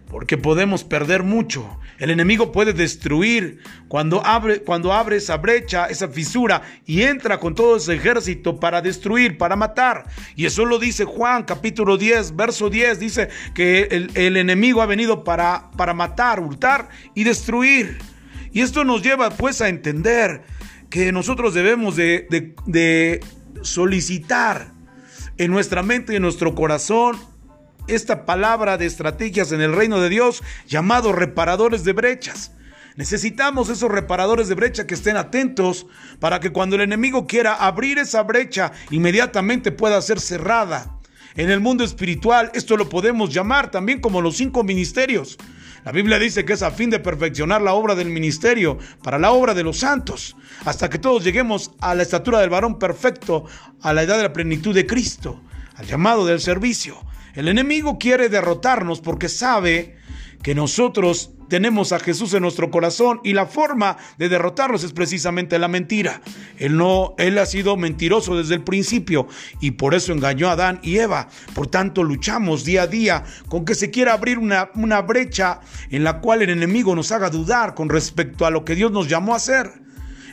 porque 0.07 0.37
podemos 0.37 0.83
perder 0.83 1.21
mucho 1.21 1.79
El 2.03 2.09
enemigo 2.09 2.51
puede 2.51 2.73
destruir 2.73 3.59
cuando 3.87 4.25
abre, 4.25 4.61
cuando 4.61 4.91
abre 4.91 5.15
esa 5.15 5.37
brecha, 5.37 5.85
esa 5.85 6.09
fisura 6.09 6.61
y 6.85 7.03
entra 7.03 7.39
con 7.39 7.55
todo 7.55 7.77
ese 7.77 7.93
ejército 7.93 8.59
para 8.59 8.81
destruir, 8.81 9.37
para 9.37 9.55
matar. 9.55 10.03
Y 10.35 10.45
eso 10.45 10.65
lo 10.65 10.79
dice 10.79 11.05
Juan 11.05 11.43
capítulo 11.43 11.95
10, 11.95 12.35
verso 12.35 12.69
10. 12.69 12.99
Dice 12.99 13.29
que 13.53 13.83
el, 14.15 14.35
enemigo 14.35 14.81
ha 14.81 14.85
venido 14.85 15.23
para, 15.23 15.71
para 15.77 15.93
matar, 15.93 16.41
hurtar 16.41 16.89
y 17.15 17.23
destruir. 17.23 17.99
Y 18.51 18.59
esto 18.59 18.83
nos 18.83 19.01
lleva 19.01 19.29
pues 19.29 19.61
a 19.61 19.69
entender 19.69 20.43
que 20.89 21.13
nosotros 21.13 21.53
debemos 21.53 21.95
de, 21.95 22.27
de 22.65 23.21
solicitar 23.61 24.73
en 25.37 25.51
nuestra 25.51 25.83
mente 25.83 26.11
y 26.11 26.15
en 26.17 26.23
nuestro 26.23 26.53
corazón 26.53 27.15
esta 27.87 28.25
palabra 28.25 28.77
de 28.77 28.85
estrategias 28.85 29.51
en 29.51 29.61
el 29.61 29.73
reino 29.73 29.99
de 29.99 30.09
Dios 30.09 30.43
llamado 30.67 31.11
reparadores 31.11 31.83
de 31.83 31.93
brechas. 31.93 32.51
Necesitamos 32.95 33.69
esos 33.69 33.91
reparadores 33.91 34.47
de 34.47 34.55
brecha 34.55 34.85
que 34.85 34.93
estén 34.93 35.17
atentos 35.17 35.87
para 36.19 36.39
que 36.39 36.51
cuando 36.51 36.75
el 36.75 36.83
enemigo 36.83 37.25
quiera 37.25 37.55
abrir 37.55 37.97
esa 37.97 38.21
brecha, 38.21 38.71
inmediatamente 38.91 39.71
pueda 39.71 39.99
ser 40.01 40.19
cerrada. 40.19 40.99
En 41.35 41.49
el 41.49 41.59
mundo 41.59 41.83
espiritual 41.83 42.51
esto 42.53 42.77
lo 42.77 42.89
podemos 42.89 43.33
llamar 43.33 43.71
también 43.71 43.99
como 43.99 44.21
los 44.21 44.37
cinco 44.37 44.63
ministerios. 44.63 45.37
La 45.83 45.91
Biblia 45.91 46.19
dice 46.19 46.45
que 46.45 46.53
es 46.53 46.61
a 46.61 46.71
fin 46.71 46.91
de 46.91 46.99
perfeccionar 46.99 47.61
la 47.61 47.73
obra 47.73 47.95
del 47.95 48.09
ministerio 48.09 48.77
para 49.01 49.17
la 49.17 49.31
obra 49.31 49.53
de 49.53 49.63
los 49.63 49.79
santos, 49.79 50.37
hasta 50.63 50.89
que 50.89 50.99
todos 50.99 51.23
lleguemos 51.23 51.71
a 51.81 51.93
la 51.95 52.03
estatura 52.03 52.39
del 52.39 52.51
varón 52.51 52.79
perfecto, 52.79 53.45
a 53.81 53.91
la 53.91 54.03
edad 54.03 54.17
de 54.17 54.23
la 54.23 54.33
plenitud 54.33 54.73
de 54.73 54.85
Cristo, 54.85 55.41
al 55.75 55.87
llamado 55.87 56.25
del 56.25 56.39
servicio. 56.39 57.03
El 57.33 57.47
enemigo 57.47 57.97
quiere 57.97 58.29
derrotarnos 58.29 59.01
porque 59.01 59.27
sabe 59.27 59.95
que 60.43 60.53
nosotros 60.53 61.31
tenemos 61.49 61.91
a 61.91 61.99
Jesús 61.99 62.33
en 62.33 62.41
nuestro 62.41 62.69
corazón 62.69 63.21
y 63.23 63.33
la 63.33 63.45
forma 63.45 63.97
de 64.17 64.29
derrotarlos 64.29 64.83
es 64.83 64.93
precisamente 64.93 65.57
la 65.57 65.67
mentira. 65.67 66.21
Él 66.57 66.77
no, 66.77 67.15
él 67.17 67.37
ha 67.37 67.45
sido 67.45 67.77
mentiroso 67.77 68.35
desde 68.35 68.55
el 68.55 68.63
principio 68.63 69.27
y 69.61 69.71
por 69.71 69.95
eso 69.95 70.13
engañó 70.13 70.49
a 70.49 70.53
Adán 70.53 70.79
y 70.83 70.97
Eva. 70.97 71.27
Por 71.55 71.67
tanto, 71.67 72.03
luchamos 72.03 72.65
día 72.65 72.83
a 72.83 72.87
día 72.87 73.23
con 73.49 73.65
que 73.65 73.75
se 73.75 73.89
quiera 73.89 74.13
abrir 74.13 74.37
una, 74.37 74.69
una 74.75 75.01
brecha 75.01 75.61
en 75.89 76.03
la 76.03 76.21
cual 76.21 76.41
el 76.41 76.49
enemigo 76.49 76.95
nos 76.95 77.11
haga 77.11 77.29
dudar 77.29 77.73
con 77.73 77.89
respecto 77.89 78.45
a 78.45 78.51
lo 78.51 78.65
que 78.65 78.75
Dios 78.75 78.91
nos 78.91 79.07
llamó 79.07 79.33
a 79.33 79.37
hacer. 79.37 79.82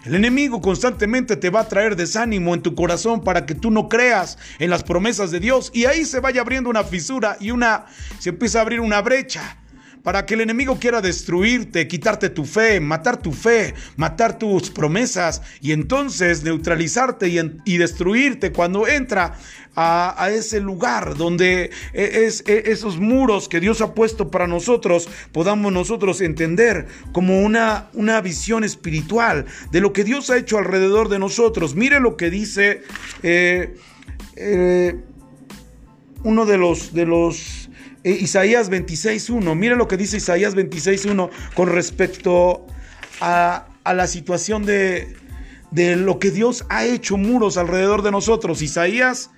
El 0.05 0.15
enemigo 0.15 0.63
constantemente 0.63 1.37
te 1.37 1.51
va 1.51 1.61
a 1.61 1.69
traer 1.69 1.95
desánimo 1.95 2.55
en 2.55 2.63
tu 2.63 2.75
corazón 2.75 3.23
para 3.23 3.45
que 3.45 3.55
tú 3.55 3.71
no 3.71 3.89
creas 3.89 4.39
en 4.59 4.71
las 4.71 4.83
promesas 4.83 5.31
de 5.31 5.41
Dios. 5.41 5.71
Y 5.75 5.85
ahí 5.85 6.07
se 6.07 6.21
vaya 6.21 6.41
abriendo 6.41 6.71
una 6.71 6.85
fisura 6.85 7.37
y 7.39 7.51
una 7.51 7.85
se 8.19 8.31
empieza 8.31 8.59
a 8.59 8.63
abrir 8.63 8.81
una 8.81 9.03
brecha 9.03 9.59
para 10.03 10.25
que 10.25 10.35
el 10.35 10.41
enemigo 10.41 10.79
quiera 10.79 11.01
destruirte, 11.01 11.87
quitarte 11.89 12.31
tu 12.31 12.45
fe, 12.45 12.81
matar 12.81 13.19
tu 13.19 13.33
fe, 13.33 13.75
matar 13.97 14.39
tus 14.39 14.71
promesas 14.71 15.43
y 15.61 15.73
entonces 15.73 16.43
neutralizarte 16.43 17.29
y, 17.65 17.79
destruirte 17.79 18.53
cuando 18.53 18.87
entra 18.87 19.35
a, 19.77 20.31
ese 20.31 20.61
lugar 20.61 21.17
donde 21.17 21.71
e, 21.93 22.25
es, 22.27 22.45
e, 22.47 22.65
esos 22.67 22.99
muros 22.99 23.49
que 23.49 23.61
Dios 23.61 23.81
ha 23.81 23.95
puesto 23.95 24.31
para 24.31 24.47
nosotros 24.47 25.09
podamos 25.33 25.73
nosotros 25.73 26.21
entender 26.21 26.87
como 27.13 27.41
una, 27.41 27.89
una 27.95 28.21
visión 28.21 28.65
espiritual 28.65 29.47
de 29.71 29.81
lo 29.81 29.93
que 29.93 30.05
Dios 30.05 30.31
ha 30.31 30.37
hecho 30.37 30.59
alrededor 30.59 31.09
de 31.09 31.19
nosotros. 31.19 31.75
Mire 31.75 32.01
lo 32.01 32.17
que 32.17 32.31
dice 32.31 32.83
eh, 33.23 33.77
eh, 34.37 34.97
uno 36.25 36.47
de 36.47 36.59
los, 36.59 36.93
de 36.93 37.07
los 37.07 37.71
eh, 38.05 38.11
Isaías 38.13 38.71
26.1. 38.71 39.55
Mire 39.55 39.77
lo 39.77 39.89
que 39.89 39.97
dice 39.97 40.17
Isaías 40.17 40.57
26.1 40.57 41.31
con 41.55 41.69
respecto 41.69 42.67
a, 43.21 43.67
la 43.85 44.07
situación 44.07 44.65
de, 44.65 45.17
de, 45.71 45.97
lo 45.97 46.19
que 46.19 46.31
Dios 46.31 46.65
ha 46.69 46.85
hecho 46.85 47.17
muros 47.17 47.57
alrededor 47.57 48.03
de 48.03 48.11
nosotros. 48.11 48.63
Isaías, 48.63 49.31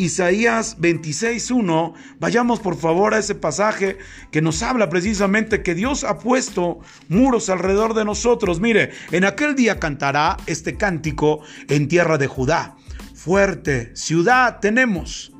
Isaías 0.00 0.78
26.1. 0.78 1.92
Vayamos 2.18 2.58
por 2.60 2.76
favor 2.78 3.12
a 3.12 3.18
ese 3.18 3.34
pasaje 3.34 3.98
que 4.30 4.40
nos 4.40 4.62
habla 4.62 4.88
precisamente 4.88 5.62
que 5.62 5.74
Dios 5.74 6.04
ha 6.04 6.18
puesto 6.18 6.80
muros 7.08 7.50
alrededor 7.50 7.92
de 7.92 8.06
nosotros. 8.06 8.60
Mire, 8.60 8.92
en 9.12 9.26
aquel 9.26 9.54
día 9.54 9.78
cantará 9.78 10.38
este 10.46 10.76
cántico 10.76 11.40
en 11.68 11.86
tierra 11.86 12.16
de 12.16 12.28
Judá. 12.28 12.76
Fuerte 13.14 13.94
ciudad 13.94 14.60
tenemos 14.60 15.32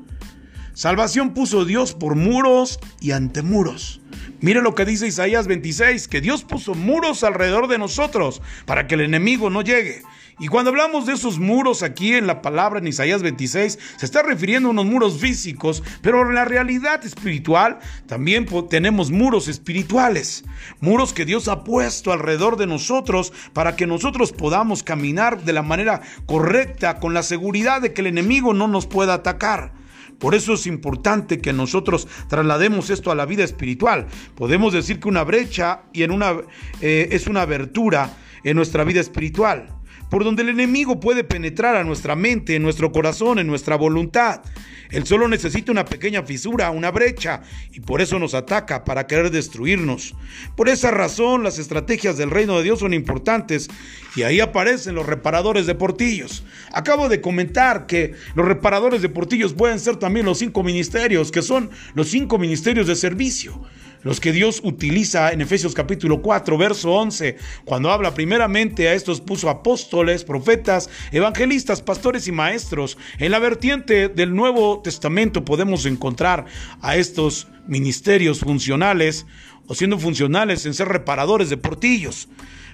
Salvación 0.73 1.33
puso 1.33 1.65
Dios 1.65 1.93
por 1.93 2.15
muros 2.15 2.79
y 2.99 3.11
ante 3.11 3.41
muros. 3.41 4.01
Mire 4.39 4.61
lo 4.61 4.73
que 4.73 4.85
dice 4.85 5.05
Isaías 5.05 5.45
26, 5.45 6.07
que 6.07 6.21
Dios 6.21 6.43
puso 6.43 6.73
muros 6.73 7.23
alrededor 7.23 7.67
de 7.67 7.77
nosotros 7.77 8.41
para 8.65 8.87
que 8.87 8.95
el 8.95 9.01
enemigo 9.01 9.49
no 9.49 9.61
llegue. 9.61 10.01
Y 10.39 10.47
cuando 10.47 10.71
hablamos 10.71 11.05
de 11.05 11.13
esos 11.13 11.39
muros 11.39 11.83
aquí 11.83 12.13
en 12.13 12.27
la 12.27 12.41
palabra 12.41 12.79
en 12.79 12.87
Isaías 12.87 13.21
26, 13.21 13.79
se 13.97 14.05
está 14.05 14.23
refiriendo 14.23 14.69
a 14.69 14.71
unos 14.71 14.85
muros 14.85 15.19
físicos, 15.19 15.83
pero 16.01 16.21
en 16.27 16.35
la 16.35 16.45
realidad 16.45 17.05
espiritual 17.05 17.79
también 18.07 18.47
tenemos 18.69 19.11
muros 19.11 19.47
espirituales, 19.47 20.43
muros 20.79 21.13
que 21.13 21.25
Dios 21.25 21.47
ha 21.47 21.63
puesto 21.63 22.11
alrededor 22.11 22.57
de 22.57 22.67
nosotros 22.67 23.33
para 23.53 23.75
que 23.75 23.87
nosotros 23.87 24.31
podamos 24.31 24.83
caminar 24.83 25.43
de 25.43 25.53
la 25.53 25.61
manera 25.61 26.01
correcta 26.25 26.99
con 26.99 27.13
la 27.13 27.23
seguridad 27.23 27.81
de 27.81 27.93
que 27.93 28.01
el 28.01 28.07
enemigo 28.07 28.53
no 28.53 28.67
nos 28.67 28.87
pueda 28.87 29.13
atacar. 29.15 29.73
Por 30.21 30.35
eso 30.35 30.53
es 30.53 30.67
importante 30.67 31.39
que 31.39 31.51
nosotros 31.51 32.07
traslademos 32.29 32.91
esto 32.91 33.11
a 33.11 33.15
la 33.15 33.25
vida 33.25 33.43
espiritual. 33.43 34.05
Podemos 34.35 34.71
decir 34.71 34.99
que 34.99 35.09
una 35.09 35.23
brecha 35.23 35.81
y 35.93 36.03
en 36.03 36.11
una, 36.11 36.35
eh, 36.79 37.09
es 37.11 37.25
una 37.25 37.41
abertura 37.41 38.15
en 38.43 38.55
nuestra 38.55 38.83
vida 38.83 39.01
espiritual, 39.01 39.67
por 40.11 40.25
donde 40.25 40.43
el 40.43 40.49
enemigo 40.49 40.99
puede 40.99 41.23
penetrar 41.23 41.77
a 41.77 41.85
nuestra 41.85 42.17
mente, 42.17 42.55
en 42.55 42.63
nuestro 42.63 42.91
corazón, 42.91 43.39
en 43.39 43.47
nuestra 43.47 43.77
voluntad. 43.77 44.41
Él 44.89 45.05
solo 45.05 45.29
necesita 45.29 45.71
una 45.71 45.85
pequeña 45.85 46.23
fisura, 46.23 46.69
una 46.69 46.91
brecha, 46.91 47.43
y 47.71 47.79
por 47.79 48.01
eso 48.01 48.19
nos 48.19 48.33
ataca 48.33 48.83
para 48.83 49.07
querer 49.07 49.31
destruirnos. 49.31 50.13
Por 50.57 50.67
esa 50.67 50.91
razón 50.91 51.43
las 51.43 51.59
estrategias 51.59 52.17
del 52.17 52.29
reino 52.29 52.57
de 52.57 52.63
Dios 52.63 52.79
son 52.79 52.93
importantes 52.93 53.69
y 54.17 54.23
ahí 54.23 54.41
aparecen 54.41 54.95
los 54.95 55.05
reparadores 55.05 55.65
de 55.65 55.75
portillos. 55.75 56.43
Acabo 56.73 57.07
de 57.07 57.21
comentar 57.21 57.87
que 57.87 58.13
los 58.35 58.45
reparadores 58.45 59.01
de 59.01 59.07
portillos 59.07 59.53
pueden 59.53 59.79
ser 59.79 59.95
también 59.95 60.25
los 60.25 60.39
cinco 60.39 60.61
ministerios, 60.61 61.31
que 61.31 61.41
son 61.41 61.69
los 61.93 62.09
cinco 62.09 62.37
ministerios 62.37 62.85
de 62.85 62.97
servicio 62.97 63.61
los 64.03 64.19
que 64.19 64.31
Dios 64.31 64.61
utiliza 64.63 65.31
en 65.31 65.41
Efesios 65.41 65.73
capítulo 65.73 66.21
4, 66.21 66.57
verso 66.57 66.91
11, 66.91 67.37
cuando 67.65 67.91
habla 67.91 68.13
primeramente 68.13 68.87
a 68.87 68.93
estos 68.93 69.21
puso 69.21 69.49
apóstoles, 69.49 70.23
profetas, 70.23 70.89
evangelistas, 71.11 71.81
pastores 71.81 72.27
y 72.27 72.31
maestros. 72.31 72.97
En 73.19 73.31
la 73.31 73.39
vertiente 73.39 74.09
del 74.09 74.35
Nuevo 74.35 74.81
Testamento 74.81 75.45
podemos 75.45 75.85
encontrar 75.85 76.45
a 76.81 76.95
estos 76.95 77.47
ministerios 77.67 78.39
funcionales 78.39 79.25
o 79.67 79.75
siendo 79.75 79.99
funcionales 79.99 80.65
en 80.65 80.73
ser 80.73 80.87
reparadores 80.87 81.49
de 81.49 81.57
portillos. 81.57 82.27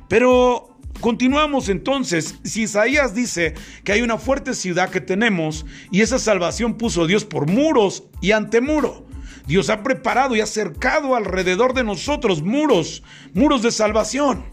Pero 0.07 0.73
Continuamos 0.99 1.69
entonces, 1.69 2.39
si 2.43 2.63
Isaías 2.63 3.13
dice 3.13 3.53
que 3.83 3.91
hay 3.91 4.01
una 4.01 4.17
fuerte 4.17 4.55
ciudad 4.55 4.89
que 4.89 4.99
tenemos 4.99 5.63
y 5.91 6.01
esa 6.01 6.17
salvación 6.17 6.75
puso 6.75 7.05
Dios 7.05 7.23
por 7.23 7.47
muros 7.47 8.05
y 8.19 8.31
ante 8.31 8.61
muro. 8.61 9.06
Dios 9.47 9.69
ha 9.69 9.81
preparado 9.81 10.35
y 10.35 10.41
ha 10.41 10.45
cercado 10.45 11.15
alrededor 11.15 11.73
de 11.73 11.83
nosotros 11.83 12.43
muros, 12.43 13.01
muros 13.33 13.61
de 13.61 13.71
salvación. 13.71 14.43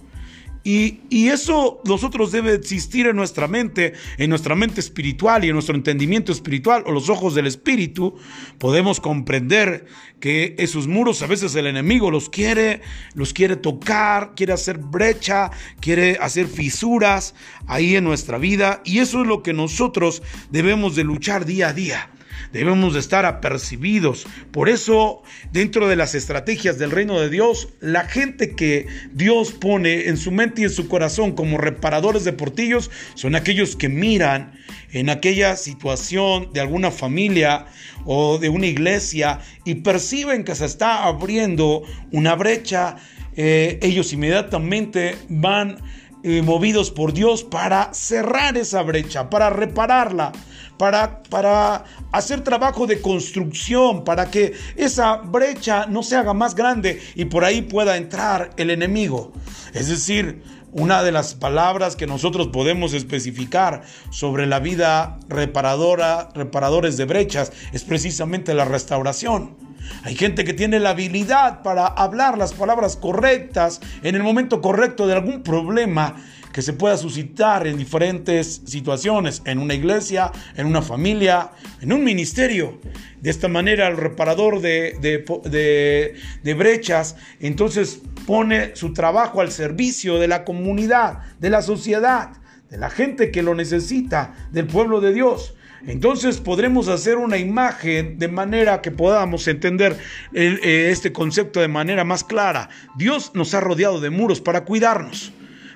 Y, 0.66 1.00
y, 1.10 1.28
eso 1.28 1.82
nosotros 1.84 2.32
debe 2.32 2.54
existir 2.54 3.06
en 3.06 3.16
nuestra 3.16 3.46
mente, 3.46 3.92
en 4.16 4.30
nuestra 4.30 4.54
mente 4.54 4.80
espiritual 4.80 5.44
y 5.44 5.48
en 5.48 5.52
nuestro 5.52 5.74
entendimiento 5.74 6.32
espiritual 6.32 6.84
o 6.86 6.90
los 6.90 7.10
ojos 7.10 7.34
del 7.34 7.46
espíritu. 7.46 8.14
Podemos 8.56 8.98
comprender 8.98 9.84
que 10.20 10.54
esos 10.56 10.86
muros 10.86 11.20
a 11.20 11.26
veces 11.26 11.54
el 11.54 11.66
enemigo 11.66 12.10
los 12.10 12.30
quiere, 12.30 12.80
los 13.12 13.34
quiere 13.34 13.56
tocar, 13.56 14.32
quiere 14.34 14.54
hacer 14.54 14.78
brecha, 14.78 15.50
quiere 15.80 16.16
hacer 16.18 16.46
fisuras 16.46 17.34
ahí 17.66 17.96
en 17.96 18.04
nuestra 18.04 18.38
vida. 18.38 18.80
Y 18.86 19.00
eso 19.00 19.20
es 19.20 19.26
lo 19.26 19.42
que 19.42 19.52
nosotros 19.52 20.22
debemos 20.50 20.96
de 20.96 21.04
luchar 21.04 21.44
día 21.44 21.68
a 21.68 21.72
día 21.74 22.13
debemos 22.52 22.94
de 22.94 23.00
estar 23.00 23.26
apercibidos. 23.26 24.26
Por 24.50 24.68
eso, 24.68 25.22
dentro 25.52 25.88
de 25.88 25.96
las 25.96 26.14
estrategias 26.14 26.78
del 26.78 26.90
reino 26.90 27.20
de 27.20 27.30
Dios, 27.30 27.68
la 27.80 28.04
gente 28.04 28.54
que 28.54 28.86
Dios 29.12 29.52
pone 29.52 30.08
en 30.08 30.16
su 30.16 30.30
mente 30.30 30.62
y 30.62 30.64
en 30.64 30.70
su 30.70 30.88
corazón 30.88 31.32
como 31.32 31.58
reparadores 31.58 32.24
de 32.24 32.32
portillos 32.32 32.90
son 33.14 33.34
aquellos 33.34 33.76
que 33.76 33.88
miran 33.88 34.52
en 34.92 35.10
aquella 35.10 35.56
situación 35.56 36.52
de 36.52 36.60
alguna 36.60 36.90
familia 36.90 37.66
o 38.04 38.38
de 38.38 38.48
una 38.48 38.66
iglesia 38.66 39.40
y 39.64 39.76
perciben 39.76 40.44
que 40.44 40.54
se 40.54 40.66
está 40.66 41.04
abriendo 41.04 41.82
una 42.12 42.34
brecha, 42.34 42.96
eh, 43.36 43.78
ellos 43.82 44.12
inmediatamente 44.12 45.16
van 45.28 45.78
eh, 46.22 46.42
movidos 46.42 46.90
por 46.90 47.12
Dios 47.12 47.44
para 47.44 47.92
cerrar 47.92 48.56
esa 48.56 48.82
brecha, 48.82 49.28
para 49.28 49.50
repararla, 49.50 50.32
para, 50.78 51.22
para 51.24 51.84
hacer 52.12 52.42
trabajo 52.42 52.86
de 52.86 53.00
construcción, 53.00 54.04
para 54.04 54.30
que 54.30 54.54
esa 54.76 55.16
brecha 55.16 55.86
no 55.86 56.02
se 56.02 56.16
haga 56.16 56.34
más 56.34 56.54
grande 56.54 57.00
y 57.14 57.26
por 57.26 57.44
ahí 57.44 57.62
pueda 57.62 57.96
entrar 57.96 58.50
el 58.56 58.70
enemigo. 58.70 59.32
Es 59.72 59.88
decir, 59.88 60.42
una 60.72 61.04
de 61.04 61.12
las 61.12 61.34
palabras 61.34 61.94
que 61.94 62.08
nosotros 62.08 62.48
podemos 62.48 62.94
especificar 62.94 63.82
sobre 64.10 64.46
la 64.46 64.58
vida 64.58 65.18
reparadora, 65.28 66.30
reparadores 66.34 66.96
de 66.96 67.04
brechas, 67.04 67.52
es 67.72 67.84
precisamente 67.84 68.54
la 68.54 68.64
restauración. 68.64 69.56
Hay 70.02 70.16
gente 70.16 70.44
que 70.44 70.52
tiene 70.52 70.80
la 70.80 70.90
habilidad 70.90 71.62
para 71.62 71.86
hablar 71.86 72.38
las 72.38 72.54
palabras 72.54 72.96
correctas 72.96 73.80
en 74.02 74.14
el 74.14 74.22
momento 74.22 74.60
correcto 74.60 75.06
de 75.06 75.14
algún 75.14 75.42
problema 75.42 76.16
que 76.54 76.62
se 76.62 76.72
pueda 76.72 76.96
suscitar 76.96 77.66
en 77.66 77.76
diferentes 77.76 78.62
situaciones, 78.64 79.42
en 79.44 79.58
una 79.58 79.74
iglesia, 79.74 80.30
en 80.54 80.68
una 80.68 80.82
familia, 80.82 81.50
en 81.80 81.92
un 81.92 82.04
ministerio. 82.04 82.78
De 83.20 83.28
esta 83.28 83.48
manera 83.48 83.88
el 83.88 83.96
reparador 83.96 84.60
de, 84.60 84.96
de, 85.00 86.54
brechas 86.54 87.16
entonces 87.40 88.00
pone 88.24 88.76
su 88.76 88.92
trabajo 88.92 89.40
al 89.40 89.50
servicio 89.50 90.20
de 90.20 90.28
la 90.28 90.44
comunidad, 90.44 91.24
de 91.40 91.50
la 91.50 91.60
sociedad, 91.60 92.30
de 92.70 92.78
la 92.78 92.88
gente 92.88 93.32
que 93.32 93.42
lo 93.42 93.56
necesita, 93.56 94.48
del 94.52 94.68
pueblo 94.68 95.00
de 95.00 95.12
Dios. 95.12 95.56
Entonces 95.88 96.36
podremos 96.36 96.86
hacer 96.86 97.16
una 97.16 97.36
imagen 97.36 98.16
de 98.20 98.28
manera 98.28 98.80
que 98.80 98.92
podamos 98.92 99.48
entender 99.48 99.98
eh, 100.32 100.88
este 100.92 101.12
concepto 101.12 101.58
de 101.58 101.66
manera 101.66 102.04
más 102.04 102.22
clara. 102.22 102.68
Dios 102.96 103.32
nos 103.34 103.54
ha 103.54 103.60
rodeado 103.60 104.00
de 104.00 104.10
muros 104.10 104.40
para 104.40 104.64
cuidarnos. 104.64 105.32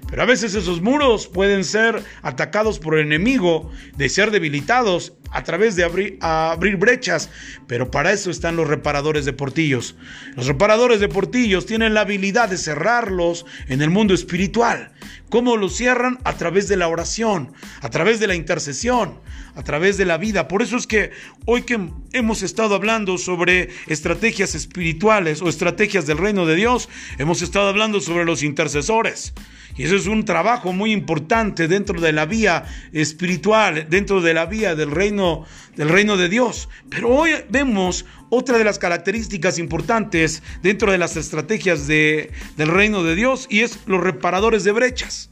Pero 0.09 0.23
a 0.23 0.27
veces 0.27 0.55
esos 0.55 0.81
muros 0.81 1.27
pueden 1.27 1.65
ser 1.65 2.03
atacados 2.23 2.79
por 2.79 2.99
el 2.99 3.07
enemigo, 3.07 3.71
de 3.97 4.09
ser 4.09 4.31
debilitados 4.31 5.12
a 5.31 5.45
través 5.45 5.77
de 5.77 5.85
abrir, 5.85 6.19
abrir, 6.21 6.77
brechas. 6.77 7.31
Pero 7.67 7.91
para 7.91 8.12
eso 8.12 8.31
están 8.31 8.57
los 8.57 8.69
reparadores 8.69 9.27
de 9.27 9.35
portillos. 9.35 9.97
Los 10.35 10.47
reparadores 10.47 11.00
de 11.00 11.09
portillos 11.09 11.67
tienen 11.67 11.93
la 11.93 12.00
habilidad 12.03 12.49
de 12.49 12.57
cerrarlos 12.57 13.45
en 13.69 13.83
el 13.83 13.91
mundo 13.91 14.15
espiritual. 14.15 14.93
¿Cómo 15.29 15.59
los 15.59 15.77
cierran? 15.77 16.19
A 16.25 16.35
través 16.38 16.69
de 16.69 16.77
la 16.77 16.88
oración, 16.88 17.53
a 17.83 17.91
través 17.91 18.19
de 18.19 18.29
la 18.29 18.35
intercesión, 18.35 19.21
a 19.55 19.62
través 19.62 19.99
de 19.99 20.07
la 20.07 20.17
vida. 20.17 20.49
Por 20.49 20.62
eso 20.62 20.79
es 20.79 20.87
que 20.87 21.11
hoy 21.45 21.62
que 21.62 21.91
hemos 22.12 22.43
estado 22.43 22.75
hablando 22.75 23.19
sobre 23.19 23.69
estrategias 23.88 24.55
espirituales 24.55 25.43
o 25.43 25.50
estrategias 25.50 26.07
del 26.07 26.17
reino 26.17 26.47
de 26.47 26.55
Dios, 26.55 26.88
hemos 27.19 27.43
estado 27.43 27.69
hablando 27.69 28.00
sobre 28.00 28.25
los 28.25 28.43
intercesores. 28.43 29.35
Y 29.79 29.85
eso 29.85 29.95
es 29.95 30.09
un 30.09 30.25
trabajo 30.25 30.73
muy 30.73 30.91
importante 30.93 31.69
dentro 31.69 32.01
de 32.01 32.13
la 32.13 32.27
vía 32.27 32.65
espiritual, 32.93 33.87
dentro 33.89 34.21
de 34.21 34.35
la 34.35 34.45
vía 34.45 34.75
del 34.75 34.91
reino, 34.91 35.47
del 35.77 35.89
reino 35.89 36.17
de 36.17 36.29
Dios. 36.29 36.69
Pero 36.91 37.11
hoy 37.11 37.31
vemos 37.49 38.05
otra 38.29 38.59
de 38.59 38.65
las 38.65 38.81
características 38.81 39.57
importantes 39.57 40.43
dentro 40.63 40.91
de 40.91 40.99
las 40.99 41.17
estrategias 41.17 41.87
de, 41.87 42.33
del 42.57 42.69
reino 42.69 43.05
de 43.05 43.15
Dios 43.15 43.47
y 43.49 43.61
es 43.61 43.79
los 43.87 44.03
reparadores 44.03 44.65
de 44.65 44.73
brechas. 44.73 45.31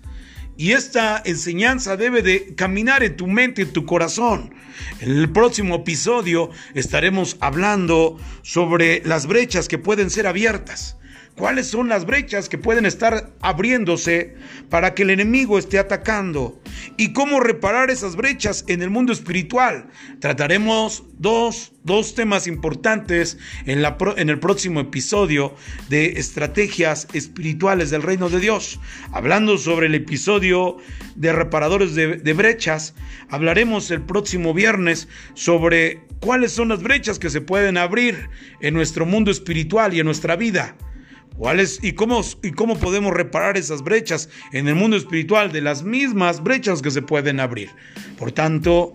Y 0.56 0.72
esta 0.72 1.20
enseñanza 1.24 1.96
debe 1.96 2.22
de 2.22 2.54
caminar 2.54 3.02
en 3.02 3.16
tu 3.16 3.26
mente, 3.26 3.62
en 3.62 3.72
tu 3.72 3.84
corazón. 3.84 4.54
En 5.00 5.10
el 5.10 5.28
próximo 5.28 5.74
episodio 5.74 6.50
estaremos 6.72 7.36
hablando 7.40 8.16
sobre 8.42 9.02
las 9.04 9.26
brechas 9.26 9.66
que 9.66 9.78
pueden 9.78 10.08
ser 10.08 10.28
abiertas 10.28 10.96
cuáles 11.36 11.66
son 11.66 11.88
las 11.88 12.06
brechas 12.06 12.48
que 12.48 12.58
pueden 12.58 12.86
estar 12.86 13.30
abriéndose 13.40 14.34
para 14.70 14.94
que 14.94 15.02
el 15.02 15.10
enemigo 15.10 15.58
esté 15.58 15.78
atacando 15.78 16.60
y 16.96 17.12
cómo 17.12 17.40
reparar 17.40 17.90
esas 17.90 18.16
brechas 18.16 18.64
en 18.68 18.82
el 18.82 18.90
mundo 18.90 19.12
espiritual. 19.12 19.88
Trataremos 20.18 21.04
dos, 21.18 21.72
temas 22.14 22.46
importantes 22.46 23.38
en, 23.66 23.82
la, 23.82 23.96
en 24.16 24.30
el 24.30 24.40
próximo 24.40 24.80
episodio 24.80 25.54
de 25.88 26.18
estrategias 26.18 27.06
espirituales 27.12 27.90
del 27.90 28.02
reino 28.02 28.30
de 28.30 28.40
Dios. 28.40 28.80
Hablando 29.12 29.58
sobre 29.58 29.86
el 29.86 29.94
episodio 29.94 30.78
de 31.14 31.32
reparadores 31.32 31.94
de, 31.94 32.16
de 32.16 32.32
brechas, 32.32 32.94
hablaremos 33.28 33.90
el 33.90 34.00
próximo 34.00 34.54
viernes 34.54 35.08
sobre 35.34 36.00
cuáles 36.20 36.52
son 36.52 36.68
las 36.68 36.82
brechas 36.82 37.18
que 37.18 37.30
se 37.30 37.42
pueden 37.42 37.76
abrir 37.76 38.30
en 38.62 38.72
nuestro 38.72 39.04
mundo 39.04 39.30
espiritual 39.30 39.92
y 39.92 40.00
en 40.00 40.06
nuestra 40.06 40.34
vida 40.36 40.76
y 41.82 41.92
cómo, 41.92 42.22
y 42.42 42.52
cómo 42.52 42.78
podemos 42.78 43.12
reparar 43.12 43.56
esas 43.56 43.82
brechas 43.82 44.28
en 44.52 44.68
el 44.68 44.74
mundo 44.74 44.96
espiritual 44.96 45.52
de 45.52 45.60
las 45.60 45.82
mismas 45.82 46.42
brechas 46.42 46.82
que 46.82 46.90
se 46.90 47.02
pueden 47.02 47.40
abrir. 47.40 47.70
Por 48.18 48.32
tanto, 48.32 48.94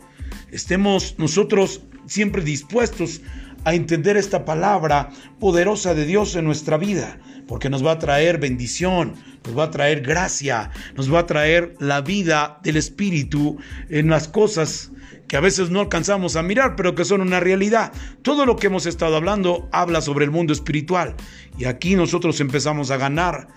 estemos 0.51 1.15
nosotros 1.17 1.81
siempre 2.07 2.43
dispuestos 2.43 3.21
a 3.63 3.75
entender 3.75 4.17
esta 4.17 4.43
palabra 4.43 5.09
poderosa 5.39 5.93
de 5.93 6.05
Dios 6.05 6.35
en 6.35 6.45
nuestra 6.45 6.77
vida, 6.77 7.19
porque 7.47 7.69
nos 7.69 7.85
va 7.85 7.91
a 7.91 7.99
traer 7.99 8.39
bendición, 8.39 9.13
nos 9.45 9.57
va 9.57 9.65
a 9.65 9.71
traer 9.71 10.01
gracia, 10.01 10.71
nos 10.95 11.13
va 11.13 11.19
a 11.19 11.25
traer 11.27 11.75
la 11.79 12.01
vida 12.01 12.59
del 12.63 12.77
Espíritu 12.77 13.57
en 13.89 14.09
las 14.09 14.27
cosas 14.27 14.91
que 15.31 15.37
a 15.37 15.39
veces 15.39 15.69
no 15.69 15.79
alcanzamos 15.79 16.35
a 16.35 16.43
mirar, 16.43 16.75
pero 16.75 16.93
que 16.93 17.05
son 17.05 17.21
una 17.21 17.39
realidad. 17.39 17.93
Todo 18.21 18.45
lo 18.45 18.57
que 18.57 18.67
hemos 18.67 18.85
estado 18.85 19.15
hablando 19.15 19.69
habla 19.71 20.01
sobre 20.01 20.25
el 20.25 20.31
mundo 20.31 20.51
espiritual. 20.51 21.15
Y 21.57 21.63
aquí 21.63 21.95
nosotros 21.95 22.41
empezamos 22.41 22.91
a 22.91 22.97
ganar 22.97 23.47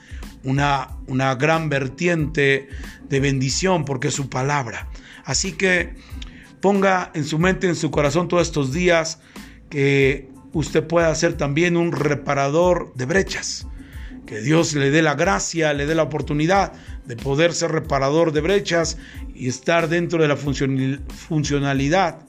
una, 0.45 0.91
una 1.09 1.35
gran 1.35 1.69
vertiente 1.69 2.69
de 3.09 3.19
bendición 3.19 3.85
porque 3.85 4.07
es 4.07 4.15
su 4.15 4.31
palabra. 4.31 4.87
Así 5.25 5.51
que 5.51 5.97
ponga 6.61 7.11
en 7.13 7.25
su 7.25 7.41
mente, 7.41 7.67
en 7.67 7.75
su 7.75 7.91
corazón 7.91 8.29
todos 8.29 8.47
estos 8.47 8.73
días 8.73 9.19
que 9.69 10.31
usted 10.53 10.87
pueda 10.87 11.13
ser 11.17 11.37
también 11.37 11.77
un 11.77 11.91
reparador 11.91 12.95
de 12.95 13.07
brechas. 13.07 13.67
Que 14.27 14.41
Dios 14.41 14.75
le 14.75 14.93
dé 14.93 15.03
la 15.03 15.17
gracia, 15.17 15.73
le 15.73 15.87
dé 15.87 15.97
la 15.97 16.05
oportunidad 16.05 16.73
de 17.07 17.17
poder 17.17 17.53
ser 17.53 17.73
reparador 17.73 18.33
de 18.33 18.41
brechas 18.41 18.99
y 19.35 19.49
estar 19.49 19.89
dentro 19.89 20.23
de 20.23 20.29
la 20.29 20.37
funcionalidad 20.37 22.21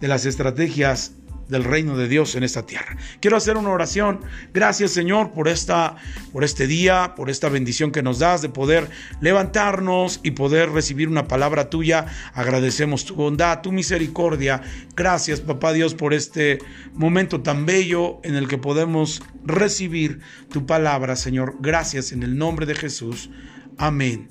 de 0.00 0.08
las 0.08 0.26
estrategias 0.26 1.12
del 1.48 1.64
reino 1.64 1.96
de 1.96 2.08
Dios 2.08 2.34
en 2.34 2.42
esta 2.42 2.66
tierra. 2.66 2.96
Quiero 3.20 3.36
hacer 3.36 3.56
una 3.56 3.70
oración. 3.70 4.20
Gracias, 4.52 4.90
Señor, 4.92 5.32
por 5.32 5.48
esta 5.48 5.96
por 6.32 6.44
este 6.44 6.66
día, 6.66 7.14
por 7.16 7.30
esta 7.30 7.48
bendición 7.48 7.90
que 7.90 8.02
nos 8.02 8.18
das 8.18 8.42
de 8.42 8.48
poder 8.48 8.88
levantarnos 9.20 10.20
y 10.22 10.32
poder 10.32 10.70
recibir 10.70 11.08
una 11.08 11.26
palabra 11.26 11.70
tuya. 11.70 12.06
Agradecemos 12.34 13.04
tu 13.04 13.14
bondad, 13.14 13.62
tu 13.62 13.72
misericordia. 13.72 14.62
Gracias, 14.94 15.40
papá 15.40 15.72
Dios, 15.72 15.94
por 15.94 16.12
este 16.12 16.58
momento 16.92 17.40
tan 17.40 17.66
bello 17.66 18.20
en 18.22 18.34
el 18.34 18.46
que 18.46 18.58
podemos 18.58 19.22
recibir 19.44 20.20
tu 20.52 20.66
palabra, 20.66 21.16
Señor. 21.16 21.56
Gracias 21.60 22.12
en 22.12 22.22
el 22.22 22.36
nombre 22.36 22.66
de 22.66 22.74
Jesús. 22.74 23.30
Amén. 23.78 24.28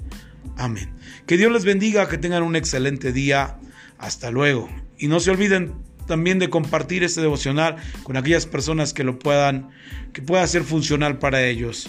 Amén. 0.57 0.89
Que 1.25 1.37
Dios 1.37 1.51
les 1.51 1.63
bendiga, 1.63 2.07
que 2.09 2.17
tengan 2.17 2.43
un 2.43 2.55
excelente 2.55 3.13
día. 3.13 3.57
Hasta 3.97 4.29
luego. 4.29 4.69
Y 4.97 5.07
no 5.07 5.19
se 5.19 5.31
olviden 5.31 5.73
también 6.05 6.37
de 6.37 6.49
compartir 6.49 7.03
este 7.03 7.21
devocional 7.21 7.77
con 8.03 8.17
aquellas 8.17 8.45
personas 8.45 8.93
que 8.93 9.03
lo 9.03 9.17
puedan, 9.17 9.69
que 10.13 10.21
pueda 10.21 10.45
ser 10.45 10.63
funcional 10.63 11.17
para 11.17 11.43
ellos. 11.43 11.87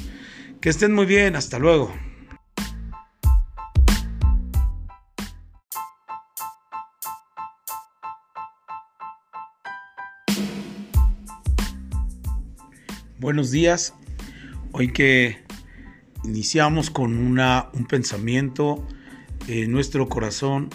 Que 0.60 0.70
estén 0.70 0.94
muy 0.94 1.06
bien. 1.06 1.36
Hasta 1.36 1.58
luego. 1.58 1.92
Buenos 13.18 13.50
días. 13.50 13.94
Hoy 14.70 14.92
que 14.92 15.47
iniciamos 16.28 16.90
con 16.90 17.16
una, 17.16 17.70
un 17.72 17.86
pensamiento 17.86 18.86
en 19.46 19.72
nuestro 19.72 20.08
corazón 20.08 20.68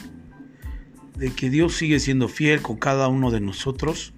de 1.16 1.32
que 1.32 1.50
Dios 1.52 1.76
sigue 1.76 2.00
siendo 2.00 2.28
fiel 2.28 2.62
con 2.62 2.78
cada 2.78 3.08
uno 3.08 3.30
de 3.30 3.40
nosotros, 3.40 4.14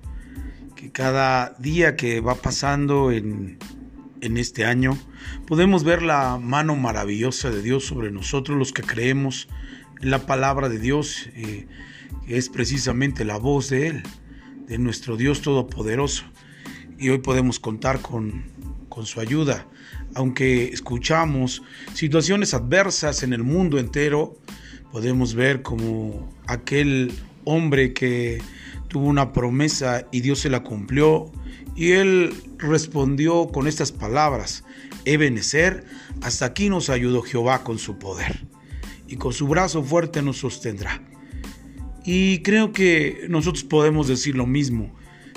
que 0.76 0.92
cada 0.92 1.56
día 1.60 1.98
que 1.98 2.22
va 2.22 2.36
pasando 2.36 3.12
en, 3.12 3.58
en 4.22 4.38
este 4.38 4.66
año 4.66 4.98
podemos 5.46 5.84
ver 5.84 6.02
la 6.02 6.38
mano 6.38 6.76
maravillosa 6.76 7.50
de 7.50 7.62
Dios 7.62 7.86
sobre 7.86 8.12
nosotros, 8.12 8.58
los 8.58 8.72
que 8.72 8.84
creemos 8.84 9.50
en 10.02 10.12
la 10.12 10.26
palabra 10.26 10.70
de 10.70 10.80
Dios, 10.80 11.28
eh, 11.36 11.68
que 12.26 12.38
es 12.38 12.48
precisamente 12.48 13.26
la 13.26 13.38
voz 13.38 13.70
de 13.70 13.88
Él, 13.88 14.04
de 14.68 14.78
nuestro 14.78 15.18
Dios 15.18 15.42
Todopoderoso. 15.42 16.24
Y 16.98 17.10
hoy 17.10 17.18
podemos 17.18 17.60
contar 17.60 18.02
con, 18.02 18.55
con 18.96 19.06
su 19.06 19.20
ayuda 19.20 19.68
aunque 20.16 20.70
escuchamos 20.70 21.62
situaciones 21.94 22.54
adversas 22.54 23.22
en 23.22 23.34
el 23.34 23.44
mundo 23.44 23.78
entero, 23.78 24.38
podemos 24.92 25.36
ver 25.36 25.62
como 25.62 26.34
aquel 26.48 27.12
hombre 27.44 27.94
que 27.94 28.42
tuvo 28.88 29.08
una 29.08 29.34
promesa 29.34 30.08
y 30.12 30.22
Dios 30.22 30.40
se 30.40 30.50
la 30.50 30.64
cumplió 30.64 31.32
y 31.76 31.92
él 31.92 32.34
respondió 32.58 33.50
con 33.50 33.68
estas 33.68 33.92
palabras, 33.92 34.64
Ebenecer, 35.04 35.84
hasta 36.22 36.46
aquí 36.46 36.70
nos 36.70 36.90
ayudó 36.90 37.22
Jehová 37.22 37.64
con 37.64 37.78
su 37.78 38.00
poder. 38.00 38.48
y 39.08 39.18
con 39.18 39.34
su 39.34 39.48
brazo 39.48 39.84
fuerte 39.84 40.24
nos 40.24 40.38
sostendrá. 40.38 41.00
Y 42.04 42.40
creo 42.42 42.72
que 42.72 43.28
nosotros 43.30 43.64
podemos 43.64 44.08
decir 44.08 44.36
lo 44.36 44.48
mismo. 44.48 44.96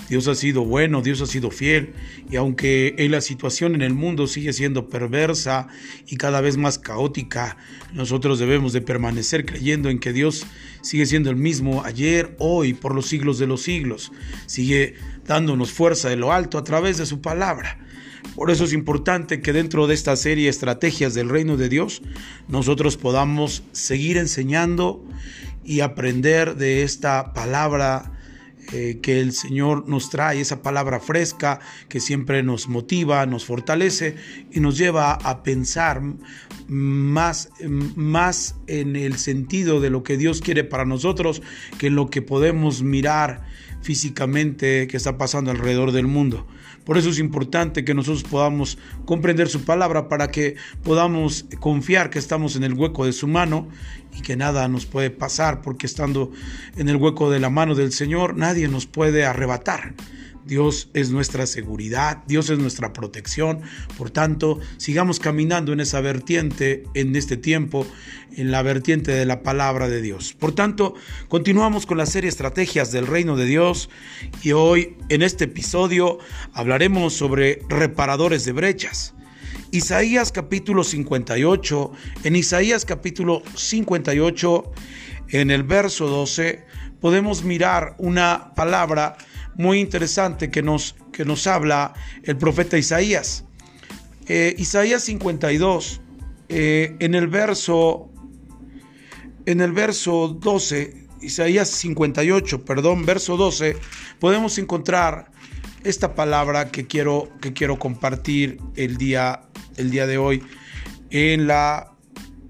Dios 0.09 0.27
ha 0.29 0.35
sido 0.35 0.65
bueno, 0.65 1.03
Dios 1.03 1.21
ha 1.21 1.27
sido 1.27 1.51
fiel, 1.51 1.93
y 2.31 2.37
aunque 2.37 2.95
la 3.11 3.21
situación 3.21 3.75
en 3.75 3.83
el 3.83 3.95
mundo 3.95 4.27
sigue 4.27 4.53
siendo 4.53 4.89
perversa 4.89 5.69
y 6.07 6.17
cada 6.17 6.41
vez 6.41 6.57
más 6.57 6.79
caótica, 6.79 7.57
nosotros 7.93 8.39
debemos 8.39 8.73
de 8.73 8.81
permanecer 8.81 9.45
creyendo 9.45 9.91
en 9.91 9.99
que 9.99 10.13
Dios 10.13 10.47
sigue 10.83 11.07
siendo 11.07 11.31
el 11.31 11.37
mismo 11.37 11.85
ayer, 11.85 12.35
hoy, 12.39 12.75
por 12.75 12.95
los 12.95 13.07
siglos 13.07 13.39
de 13.39 13.47
los 13.47 13.63
siglos. 13.63 14.13
Sigue 14.47 14.95
dándonos 15.27 15.73
fuerza 15.73 16.09
de 16.09 16.17
lo 16.17 16.33
alto 16.33 16.59
a 16.59 16.65
través 16.65 16.97
de 16.97 17.07
su 17.07 17.21
palabra. 17.21 17.79
Por 18.35 18.51
eso 18.51 18.65
es 18.65 18.73
importante 18.73 19.41
que 19.41 19.53
dentro 19.53 19.87
de 19.87 19.95
esta 19.95 20.17
serie 20.17 20.49
Estrategias 20.49 21.15
del 21.15 21.29
Reino 21.29 21.57
de 21.57 21.69
Dios, 21.69 22.03
nosotros 22.49 22.97
podamos 22.97 23.63
seguir 23.73 24.17
enseñando 24.17 25.05
y 25.65 25.81
aprender 25.81 26.57
de 26.57 26.83
esta 26.83 27.33
palabra 27.35 28.18
eh, 28.73 28.99
que 29.01 29.21
el 29.21 29.33
Señor 29.33 29.89
nos 29.89 30.11
trae, 30.11 30.41
esa 30.41 30.63
palabra 30.63 31.01
fresca 31.01 31.61
que 31.89 32.01
siempre 32.01 32.43
nos 32.43 32.69
motiva, 32.69 33.25
nos 33.25 33.45
fortalece 33.47 34.17
y 34.53 34.61
nos 34.61 34.77
lleva 34.77 35.15
a 35.15 35.43
pensar 35.43 36.03
más, 36.67 37.51
más 37.97 38.57
en 38.67 38.97
el 38.97 39.17
sentido 39.17 39.81
de 39.81 39.91
lo 39.91 40.03
que 40.03 40.17
Dios 40.17 40.41
quiere 40.43 40.65
para 40.65 40.85
nosotros 40.85 41.43
que 41.79 41.87
en 41.87 41.95
lo 41.95 42.11
que 42.11 42.21
podemos 42.21 42.83
mirar 42.83 43.47
físicamente 43.81 44.87
que 44.87 44.97
está 44.97 45.17
pasando 45.17 45.51
alrededor 45.51 45.93
del 45.93 46.07
mundo. 46.07 46.47
Por 46.89 46.97
eso 46.97 47.11
es 47.11 47.19
importante 47.19 47.85
que 47.85 47.93
nosotros 47.93 48.23
podamos 48.23 48.79
comprender 49.05 49.51
su 49.51 49.63
palabra 49.67 50.09
para 50.09 50.31
que 50.31 50.57
podamos 50.83 51.45
confiar 51.61 52.09
que 52.09 52.19
estamos 52.19 52.57
en 52.57 52.65
el 52.65 52.73
hueco 52.73 53.05
de 53.05 53.13
su 53.13 53.27
mano 53.27 53.69
y 54.17 54.23
que 54.23 54.37
nada 54.37 54.67
nos 54.69 54.87
puede 54.87 55.11
pasar 55.11 55.61
porque 55.61 55.85
estando 55.85 56.33
en 56.79 56.89
el 56.89 56.97
hueco 56.97 57.31
de 57.31 57.41
la 57.41 57.51
mano 57.51 57.75
del 57.75 57.93
Señor 57.93 58.39
nadie 58.39 58.69
nos 58.69 58.87
puede 58.87 59.27
arrebatar. 59.27 59.93
Dios 60.49 60.89
es 60.95 61.11
nuestra 61.11 61.47
seguridad, 61.47 62.25
Dios 62.27 62.49
es 62.49 62.59
nuestra 62.59 62.95
protección. 62.95 63.61
Por 63.99 64.11
tanto, 64.11 64.59
sigamos 64.79 65.21
caminando 65.21 65.75
en 65.75 65.81
esa 65.81 66.01
vertiente 66.01 66.85
en 66.95 67.15
este 67.15 67.37
tiempo, 67.37 67.87
en 68.35 68.51
la 68.51 68.63
vertiente 68.63 69.13
de 69.13 69.27
la 69.27 69.43
palabra 69.43 69.91
de 69.91 70.01
Dios. 70.01 70.33
Por 70.33 70.53
tanto, 70.53 70.95
continuamos 71.29 71.85
con 71.85 71.99
la 71.99 72.07
serie 72.07 72.31
Estrategias 72.31 72.91
del 72.93 73.07
Reino 73.07 73.37
de 73.37 73.45
Dios 73.45 73.91
y 74.43 74.53
hoy 74.53 74.97
en 75.11 75.21
este 75.21 75.45
episodio 75.45 76.19
hablaremos 76.55 77.13
sobre 77.13 77.61
reparadores 77.69 78.47
de 78.47 78.53
brechas. 78.53 79.15
Isaías 79.71 80.33
capítulo 80.33 80.83
58, 80.83 81.93
en 82.25 82.37
Isaías 82.37 82.87
capítulo 82.87 83.43
58, 83.55 84.73
en 85.29 85.51
el 85.51 85.63
verso 85.63 86.09
12, 86.09 86.65
podemos 87.03 87.45
mirar 87.45 87.95
una 87.99 88.55
palabra 88.55 89.19
muy 89.59 89.81
interesante 89.81 90.51
que 90.51 90.63
nos, 90.63 90.95
que 91.13 91.25
nos 91.25 91.47
habla 91.47 91.93
el 92.23 92.39
profeta 92.39 92.79
Isaías. 92.79 93.45
Eh, 94.27 94.55
Isaías 94.57 95.03
52, 95.03 96.01
eh, 96.49 96.97
en 97.01 97.15
el 97.15 97.27
verso, 97.27 98.09
en 99.45 99.61
el 99.61 99.73
verso 99.73 100.29
12, 100.29 101.09
Isaías 101.21 101.69
58, 101.69 102.65
perdón, 102.65 103.05
verso 103.05 103.37
12, 103.37 103.77
podemos 104.21 104.59
encontrar 104.59 105.33
esta 105.83 106.15
palabra 106.15 106.71
que 106.71 106.87
quiero, 106.87 107.29
que 107.41 107.53
quiero 107.53 107.79
compartir 107.81 108.59
el 108.77 108.97
día, 108.97 109.43
el 109.77 109.91
día 109.91 110.07
de 110.07 110.19
hoy 110.19 110.43
en 111.11 111.49
la 111.49 111.93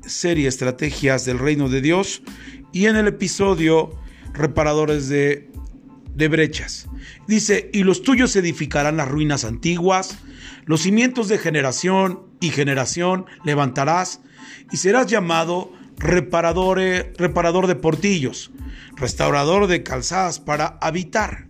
serie 0.02 0.46
Estrategias 0.46 1.24
del 1.24 1.38
Reino 1.38 1.70
de 1.70 1.80
Dios 1.80 2.22
y 2.72 2.86
en 2.86 2.96
el 2.96 3.08
episodio 3.08 3.98
Reparadores 4.34 5.08
de, 5.08 5.48
de 6.18 6.28
Brechas. 6.28 6.88
Dice, 7.26 7.70
y 7.72 7.85
los 7.85 8.02
tuyos 8.02 8.35
edificarán 8.37 8.96
las 8.96 9.09
ruinas 9.09 9.44
antiguas, 9.44 10.18
los 10.66 10.83
cimientos 10.83 11.28
de 11.28 11.38
generación 11.38 12.20
y 12.40 12.50
generación 12.50 13.24
levantarás, 13.44 14.20
y 14.70 14.76
serás 14.76 15.07
llamado 15.07 15.72
reparador, 15.96 16.78
reparador 17.16 17.66
de 17.66 17.76
portillos, 17.76 18.50
restaurador 18.96 19.66
de 19.68 19.83
calzadas 19.83 20.40
para 20.40 20.78
habitar. 20.81 21.46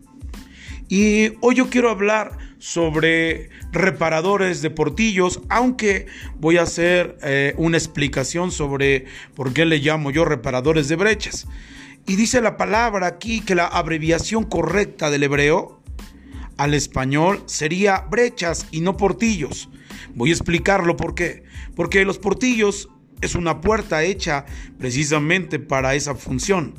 Y 0.89 1.33
hoy 1.41 1.57
yo 1.57 1.69
quiero 1.69 1.91
hablar 1.91 2.39
sobre 2.59 3.51
reparadores 3.73 4.63
de 4.63 4.71
portillos, 4.71 5.41
aunque 5.49 6.07
voy 6.39 6.59
a 6.59 6.63
hacer 6.63 7.19
eh, 7.23 7.55
una 7.57 7.77
explicación 7.77 8.51
sobre 8.51 9.07
por 9.35 9.53
qué 9.53 9.65
le 9.65 9.79
llamo 9.79 10.11
yo 10.11 10.25
reparadores 10.25 10.89
de 10.89 10.97
brechas. 10.97 11.47
Y 12.09 12.17
dice 12.17 12.41
la 12.41 12.57
palabra 12.57 13.07
aquí 13.07 13.43
que 13.43 13.55
la 13.55 13.67
abreviación 13.67 14.45
correcta 14.45 15.11
del 15.11 15.25
hebreo 15.25 15.83
al 16.57 16.73
español 16.73 17.43
sería 17.45 17.99
brechas 18.11 18.67
y 18.71 18.81
no 18.81 18.97
portillos. 18.97 19.69
Voy 20.15 20.31
a 20.31 20.33
explicarlo 20.33 20.97
por 20.97 21.15
qué. 21.15 21.45
Porque 21.77 22.07
los 22.07 22.19
portillos 22.19 22.89
es 23.21 23.35
una 23.35 23.61
puerta 23.61 24.05
hecha 24.05 24.47
precisamente 24.79 25.59
para 25.59 25.95
esa 25.95 26.15
función. 26.15 26.75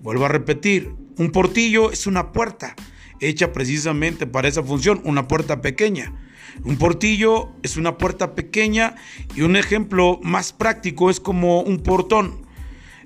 Vuelvo 0.00 0.26
a 0.26 0.28
repetir, 0.28 0.94
un 1.16 1.30
portillo 1.30 1.90
es 1.90 2.06
una 2.06 2.32
puerta 2.32 2.76
hecha 3.20 3.54
precisamente 3.54 4.26
para 4.26 4.48
esa 4.48 4.62
función, 4.62 5.00
una 5.04 5.28
puerta 5.28 5.62
pequeña. 5.62 6.12
Un 6.62 6.76
portillo 6.76 7.52
es 7.62 7.78
una 7.78 7.96
puerta 7.96 8.34
pequeña 8.34 8.96
y 9.34 9.40
un 9.40 9.56
ejemplo 9.56 10.20
más 10.22 10.52
práctico 10.52 11.08
es 11.08 11.20
como 11.20 11.62
un 11.62 11.78
portón. 11.78 12.41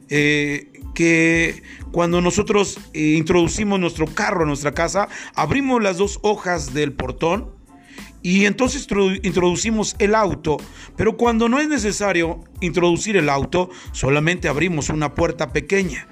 Eh, 0.09 0.73
que 0.95 1.63
cuando 1.93 2.21
nosotros 2.23 2.79
eh, 2.95 3.15
introducimos 3.19 3.79
nuestro 3.79 4.07
carro 4.07 4.45
a 4.45 4.47
nuestra 4.47 4.73
casa, 4.73 5.09
abrimos 5.35 5.83
las 5.83 5.99
dos 5.99 6.19
hojas 6.23 6.73
del 6.73 6.93
portón 6.93 7.51
y 8.23 8.47
entonces 8.47 8.89
introducimos 9.23 9.95
el 9.99 10.15
auto, 10.15 10.57
pero 10.97 11.17
cuando 11.17 11.49
no 11.49 11.61
es 11.61 11.69
necesario 11.69 12.43
introducir 12.61 13.17
el 13.17 13.29
auto, 13.29 13.71
solamente 13.93 14.49
abrimos 14.49 14.89
una 14.89 15.15
puerta 15.15 15.53
pequeña. 15.53 16.09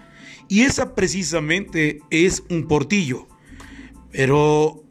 Y 0.48 0.60
esa 0.60 0.94
precisamente 0.94 2.00
es 2.10 2.44
un 2.50 2.68
portillo. 2.68 3.26
Pero 4.12 4.84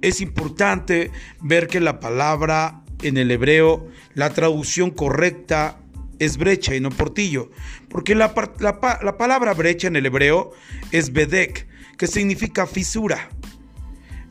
es 0.00 0.22
importante 0.22 1.10
ver 1.40 1.66
que 1.66 1.80
la 1.80 2.00
palabra 2.00 2.82
en 3.02 3.18
el 3.18 3.30
hebreo, 3.30 3.88
la 4.14 4.30
traducción 4.30 4.90
correcta 4.90 5.81
es 6.24 6.36
brecha 6.36 6.76
y 6.76 6.80
no 6.80 6.90
portillo, 6.90 7.50
porque 7.88 8.14
la, 8.14 8.32
palabra 8.32 9.54
brecha 9.54 9.88
en 9.88 9.96
el 9.96 10.06
hebreo 10.06 10.52
es 10.92 11.12
bedek, 11.12 11.66
que 11.98 12.06
significa 12.06 12.64
fisura. 12.68 13.28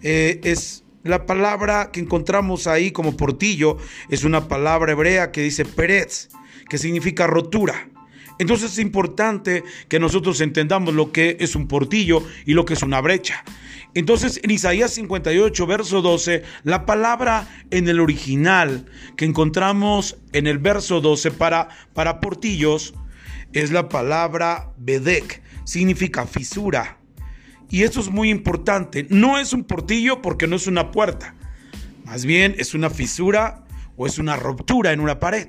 Eh, 0.02 0.40
es 0.46 0.86
la 1.04 1.26
palabra 1.26 1.92
que 1.92 2.00
encontramos 2.00 2.66
ahí 2.66 2.92
como 2.92 3.18
portillo, 3.18 3.78
es 4.10 4.24
una 4.24 4.48
palabra 4.48 4.94
hebrea 4.94 5.34
que 5.34 5.42
dice 5.42 5.66
peretz, 5.66 6.30
que 6.70 6.78
significa 6.78 7.28
rotura. 7.28 7.90
Entonces 8.40 8.72
es 8.72 8.80
importante 8.80 9.66
que 9.90 10.00
nosotros 10.00 10.40
entendamos 10.40 10.94
lo 10.94 11.12
que 11.12 11.36
es 11.42 11.56
un 11.58 11.68
portillo 11.68 12.24
y 12.46 12.54
lo 12.54 12.64
que 12.64 12.76
es 12.76 12.84
una 12.84 13.02
brecha. 13.02 13.44
Entonces, 13.94 14.40
en 14.44 14.52
Isaías 14.52 14.92
58, 14.92 15.68
verso 15.68 16.02
12, 16.02 16.44
la 16.64 16.86
palabra 16.86 17.48
en 17.72 17.90
el 17.90 18.00
original 18.00 18.86
que 19.18 19.26
encontramos 19.26 20.18
en 20.32 20.48
el 20.48 20.60
verso 20.60 21.02
12 21.02 21.32
para, 21.32 21.68
para 21.94 22.22
portillos 22.22 22.94
es 23.52 23.72
la 23.72 23.90
palabra 23.90 24.72
bedek, 24.78 25.42
significa 25.66 26.26
fisura. 26.26 26.98
Y 27.70 27.84
esto 27.84 28.00
es 28.00 28.10
muy 28.10 28.30
importante. 28.30 29.08
No 29.10 29.38
es 29.38 29.54
un 29.54 29.64
portillo 29.64 30.22
porque 30.22 30.48
no 30.48 30.56
es 30.56 30.68
una 30.68 30.92
puerta. 30.92 31.36
Más 32.06 32.26
bien 32.26 32.56
es 32.58 32.74
una 32.74 32.90
fisura 32.90 33.66
o 33.98 34.06
es 34.06 34.20
una 34.20 34.36
ruptura 34.36 34.92
en 34.92 35.00
una 35.00 35.20
pared. 35.20 35.48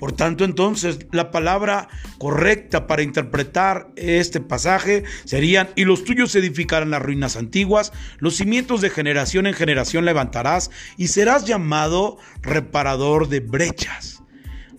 Por 0.00 0.12
tanto, 0.12 0.46
entonces, 0.46 1.00
la 1.12 1.30
palabra 1.30 1.88
correcta 2.16 2.86
para 2.86 3.02
interpretar 3.02 3.90
este 3.96 4.40
pasaje 4.40 5.04
serían, 5.26 5.68
y 5.76 5.84
los 5.84 6.04
tuyos 6.04 6.34
edificarán 6.34 6.88
las 6.90 7.02
ruinas 7.02 7.36
antiguas, 7.36 7.92
los 8.16 8.34
cimientos 8.34 8.80
de 8.80 8.88
generación 8.88 9.46
en 9.46 9.52
generación 9.52 10.06
levantarás, 10.06 10.70
y 10.96 11.08
serás 11.08 11.44
llamado 11.44 12.16
reparador 12.40 13.28
de 13.28 13.40
brechas, 13.40 14.22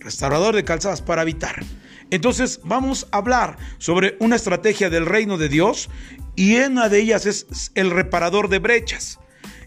restaurador 0.00 0.56
de 0.56 0.64
calzadas 0.64 1.02
para 1.02 1.22
habitar. 1.22 1.62
Entonces 2.10 2.58
vamos 2.64 3.06
a 3.12 3.18
hablar 3.18 3.58
sobre 3.78 4.16
una 4.18 4.34
estrategia 4.34 4.90
del 4.90 5.06
reino 5.06 5.38
de 5.38 5.48
Dios 5.48 5.88
y 6.34 6.56
una 6.56 6.88
de 6.88 6.98
ellas 6.98 7.26
es 7.26 7.70
el 7.76 7.92
reparador 7.92 8.48
de 8.48 8.58
brechas. 8.58 9.20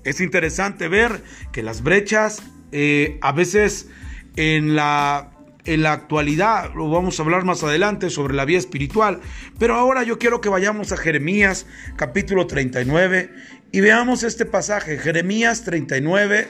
Es 0.03 0.19
interesante 0.19 0.89
ver 0.89 1.23
que 1.53 1.63
las 1.63 1.81
brechas 1.81 2.43
eh, 2.73 3.19
a 3.21 3.31
veces 3.31 3.87
en 4.35 4.75
la 4.75 5.31
en 5.65 5.83
la 5.83 5.93
actualidad, 5.93 6.73
lo 6.75 6.89
vamos 6.89 7.19
a 7.19 7.23
hablar 7.23 7.43
más 7.43 7.63
adelante 7.63 8.09
sobre 8.09 8.33
la 8.33 8.45
vida 8.45 8.59
espiritual, 8.59 9.19
pero 9.59 9.75
ahora 9.75 10.03
yo 10.03 10.19
quiero 10.19 10.41
que 10.41 10.49
vayamos 10.49 10.91
a 10.91 10.97
Jeremías 10.97 11.65
capítulo 11.95 12.47
39 12.47 13.31
y 13.71 13.81
veamos 13.81 14.23
este 14.23 14.45
pasaje, 14.45 14.97
Jeremías 14.97 15.63
39, 15.63 16.47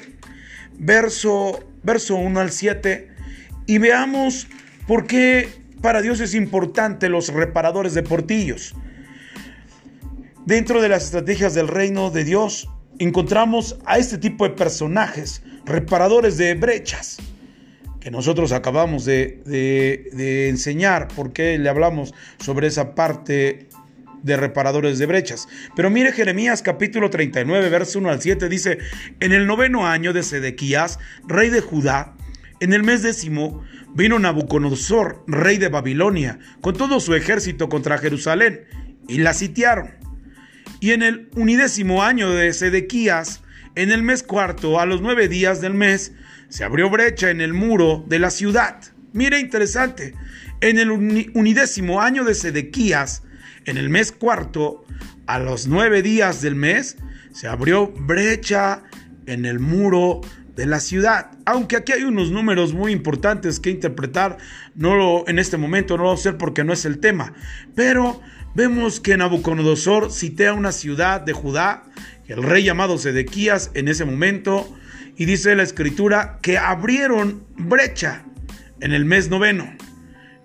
verso, 0.78 1.64
verso 1.84 2.16
1 2.16 2.40
al 2.40 2.52
7, 2.52 3.12
y 3.68 3.78
veamos 3.78 4.48
¿Por 4.88 5.08
qué 5.08 5.50
para 5.82 6.02
Dios 6.04 6.20
es 6.20 6.36
importante 6.36 7.10
los 7.10 7.30
reparadores 7.30 7.96
de 7.96 8.04
portillos? 8.04 8.76
Dentro 10.46 10.80
de 10.80 10.90
las 10.90 11.06
estrategias 11.06 11.56
del 11.56 11.68
reino 11.68 12.12
de 12.12 12.24
Dios 12.24 12.70
encontramos 13.00 13.80
a 13.86 13.98
este 13.98 14.20
tipo 14.20 14.48
de 14.48 14.52
personajes, 14.54 15.42
reparadores 15.66 16.38
de 16.38 16.54
brechas, 16.54 17.18
que 18.06 18.12
nosotros 18.12 18.52
acabamos 18.52 19.04
de, 19.04 19.42
de, 19.48 20.48
enseñar, 20.48 21.08
porque 21.16 21.58
le 21.58 21.70
hablamos 21.70 22.14
sobre 22.38 22.68
esa 22.68 22.94
parte 22.94 23.68
de 24.22 24.38
reparadores 24.38 25.00
de 25.00 25.08
brechas. 25.08 25.48
Pero 25.76 25.90
mire 25.90 26.12
Jeremías 26.12 26.62
capítulo 26.62 27.10
39, 27.10 27.68
verso 27.70 27.98
1 27.98 28.12
al 28.12 28.22
7, 28.22 28.48
dice, 28.48 28.78
en 29.20 29.32
el 29.32 29.48
noveno 29.48 29.88
año 29.88 30.14
de 30.14 30.22
Sedequías, 30.22 31.00
rey 31.28 31.50
de 31.50 31.62
Judá, 31.62 32.16
en 32.60 32.74
el 32.74 32.84
mes 32.84 33.02
décimo, 33.02 33.64
vino 33.96 34.20
Nabucodonosor, 34.20 35.24
rey 35.26 35.58
de 35.58 35.70
Babilonia, 35.70 36.38
con 36.62 36.76
todo 36.76 37.00
su 37.00 37.16
ejército 37.16 37.70
contra 37.70 37.98
Jerusalén, 37.98 38.66
y 39.08 39.18
la 39.18 39.34
sitiaron. 39.34 39.96
Y 40.80 40.92
en 40.92 41.02
el 41.02 41.32
unidécimo 41.36 42.04
año 42.04 42.30
de 42.30 42.54
Sedequías, 42.54 43.42
en 43.74 43.92
el 43.92 44.04
mes 44.04 44.22
cuarto, 44.22 44.80
a 44.80 44.86
los 44.86 45.02
nueve 45.02 45.28
días 45.28 45.60
del 45.60 45.74
mes, 45.74 46.14
se 46.50 46.64
abrió 46.64 46.90
brecha 46.90 47.30
en 47.30 47.42
el 47.42 47.54
muro 47.54 48.04
de 48.08 48.20
la 48.20 48.30
ciudad. 48.30 48.82
Mire, 49.14 49.40
interesante. 49.40 50.14
En 50.62 50.80
el 50.80 50.92
unidécimo 50.92 52.02
año 52.02 52.24
de 52.24 52.34
Sedequías, 52.34 53.24
en 53.66 53.78
el 53.78 53.90
mes 53.90 54.12
cuarto, 54.12 54.86
a 55.28 55.40
los 55.40 55.68
nueve 55.68 56.02
días 56.02 56.42
del 56.42 56.56
mes, 56.56 56.98
se 57.32 57.48
abrió 57.48 57.88
brecha 57.88 58.84
en 59.26 59.46
el 59.46 59.60
muro 59.60 60.22
de 60.56 60.66
la 60.66 60.80
ciudad. 60.80 61.32
Aunque 61.46 61.76
aquí 61.76 61.92
hay 61.92 62.04
unos 62.04 62.32
números 62.32 62.74
muy 62.74 62.92
importantes 62.92 63.60
que 63.60 63.70
interpretar, 63.70 64.38
no 64.76 64.96
lo, 64.96 65.28
en 65.28 65.40
este 65.40 65.58
momento 65.58 65.98
no 65.98 66.04
lo 66.04 66.10
voy 66.10 66.18
a 66.18 66.20
hacer 66.20 66.38
porque 66.38 66.64
no 66.64 66.74
es 66.74 66.86
el 66.86 67.00
tema, 67.00 67.34
pero 67.76 68.22
vemos 68.54 69.00
que 69.00 69.18
Nabucodonosor 69.18 70.12
citea 70.12 70.54
una 70.54 70.72
ciudad 70.72 71.22
de 71.22 71.34
Judá, 71.34 71.84
el 72.28 72.42
rey 72.42 72.64
llamado 72.64 72.98
Sedequías 72.98 73.72
en 73.74 73.88
ese 73.88 74.06
momento, 74.06 74.74
y 75.18 75.26
dice 75.26 75.56
la 75.56 75.64
escritura 75.64 76.40
que 76.42 76.58
abrieron 76.58 77.46
brecha 77.58 78.26
en 78.82 78.94
el 78.94 79.06
mes 79.06 79.30
noveno, 79.30 79.74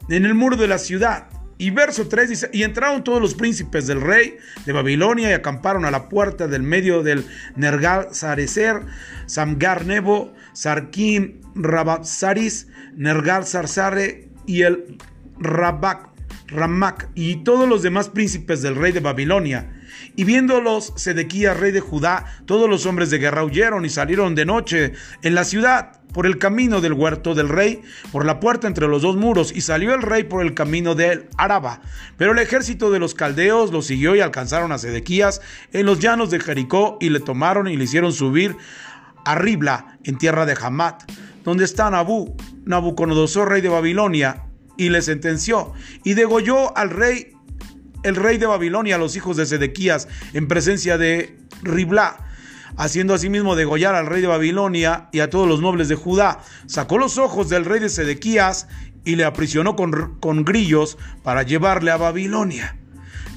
en 0.09 0.24
el 0.24 0.35
muro 0.35 0.56
de 0.56 0.68
la 0.68 0.78
ciudad. 0.78 1.28
Y 1.59 1.70
verso 1.70 2.09
3 2.09 2.30
dice, 2.30 2.50
y 2.54 2.62
entraron 2.62 3.04
todos 3.04 3.20
los 3.20 3.35
príncipes 3.35 3.87
del 3.87 4.00
rey 4.00 4.38
de 4.64 4.72
Babilonia 4.72 5.28
y 5.28 5.35
acamparon 5.35 5.85
a 5.85 5.90
la 5.90 6.09
puerta 6.09 6.46
del 6.46 6.62
medio 6.62 7.02
del 7.02 7.26
Nergal 7.54 8.09
Sarecer, 8.12 8.80
Samgar 9.26 9.85
Nebo, 9.85 10.33
Sarkim 10.54 11.40
Rababsaris, 11.54 12.68
Nergal 12.96 13.44
Sarsare 13.44 14.28
y 14.46 14.62
el 14.62 14.96
Rabak, 15.38 16.09
Ramak 16.46 17.09
y 17.14 17.44
todos 17.44 17.68
los 17.68 17.83
demás 17.83 18.09
príncipes 18.09 18.62
del 18.62 18.76
rey 18.76 18.92
de 18.92 19.00
Babilonia 19.00 19.79
y 20.20 20.24
viéndolos 20.24 20.92
Sedequías, 20.96 21.56
rey 21.56 21.72
de 21.72 21.80
Judá, 21.80 22.26
todos 22.44 22.68
los 22.68 22.85
hombres 22.85 23.09
de 23.09 23.16
guerra 23.16 23.42
huyeron 23.42 23.87
y 23.87 23.88
salieron 23.88 24.35
de 24.35 24.44
noche 24.44 24.92
en 25.22 25.35
la 25.35 25.44
ciudad 25.44 25.92
por 26.12 26.26
el 26.26 26.37
camino 26.37 26.83
del 26.83 26.92
huerto 26.92 27.35
del 27.35 27.48
rey, 27.48 27.80
por 28.12 28.26
la 28.26 28.38
puerta 28.38 28.66
entre 28.66 28.87
los 28.87 29.00
dos 29.00 29.16
muros, 29.16 29.50
y 29.50 29.62
salió 29.62 29.94
el 29.94 30.02
rey 30.02 30.24
por 30.24 30.44
el 30.44 30.52
camino 30.52 30.94
del 30.94 31.30
Araba. 31.38 31.80
Pero 32.18 32.33
el 32.33 32.38
ejército 32.38 32.90
de 32.90 32.98
los 32.98 33.14
caldeos 33.14 33.72
lo 33.72 33.80
siguió 33.80 34.14
y 34.14 34.20
alcanzaron 34.20 34.72
a 34.72 34.78
Sedequías 34.78 35.40
en 35.72 35.87
los 35.87 36.00
llanos 36.00 36.30
de 36.30 36.38
Jericó 36.38 36.98
y 37.00 37.09
le 37.09 37.20
tomaron 37.20 37.66
y 37.66 37.78
le 37.78 37.85
hicieron 37.85 38.12
subir 38.12 38.59
a 39.24 39.37
Ribla, 39.37 39.96
en 40.04 40.18
tierra 40.18 40.44
de 40.44 40.54
Hamat, 40.61 41.11
donde 41.44 41.64
está 41.64 41.88
Nabú, 41.88 42.37
Nabucodonosor, 42.66 43.48
rey 43.48 43.62
de 43.62 43.70
Babilonia, 43.70 44.44
y 44.76 44.90
le 44.90 45.00
sentenció 45.00 45.72
y 46.04 46.12
degolló 46.12 46.76
al 46.76 46.90
rey 46.90 47.33
el 48.02 48.16
rey 48.16 48.38
de 48.38 48.46
Babilonia 48.46 48.96
a 48.96 48.98
los 48.98 49.16
hijos 49.16 49.36
de 49.36 49.46
Sedequías 49.46 50.08
en 50.32 50.48
presencia 50.48 50.98
de 50.98 51.38
Ribla, 51.62 52.16
haciendo 52.76 53.14
asimismo 53.14 53.56
degollar 53.56 53.94
al 53.94 54.06
rey 54.06 54.20
de 54.20 54.28
Babilonia 54.28 55.08
y 55.12 55.20
a 55.20 55.30
todos 55.30 55.48
los 55.48 55.60
nobles 55.60 55.88
de 55.88 55.96
Judá. 55.96 56.40
Sacó 56.66 56.98
los 56.98 57.18
ojos 57.18 57.48
del 57.48 57.64
rey 57.64 57.80
de 57.80 57.88
Sedequías 57.88 58.68
y 59.04 59.16
le 59.16 59.24
aprisionó 59.24 59.76
con, 59.76 60.18
con 60.20 60.44
grillos 60.44 60.98
para 61.22 61.42
llevarle 61.42 61.90
a 61.90 61.96
Babilonia. 61.96 62.76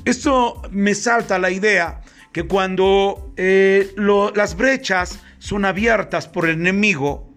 Esto 0.06 0.62
me 0.72 0.96
salta 0.96 1.40
la 1.40 1.50
idea 1.50 2.02
que 2.34 2.44
cuando 2.44 3.32
eh, 3.38 3.94
las 4.36 4.58
brechas 4.58 5.20
son 5.40 5.66
abiertas 5.66 6.28
por 6.28 6.50
el 6.50 6.56
enemigo, 6.60 7.32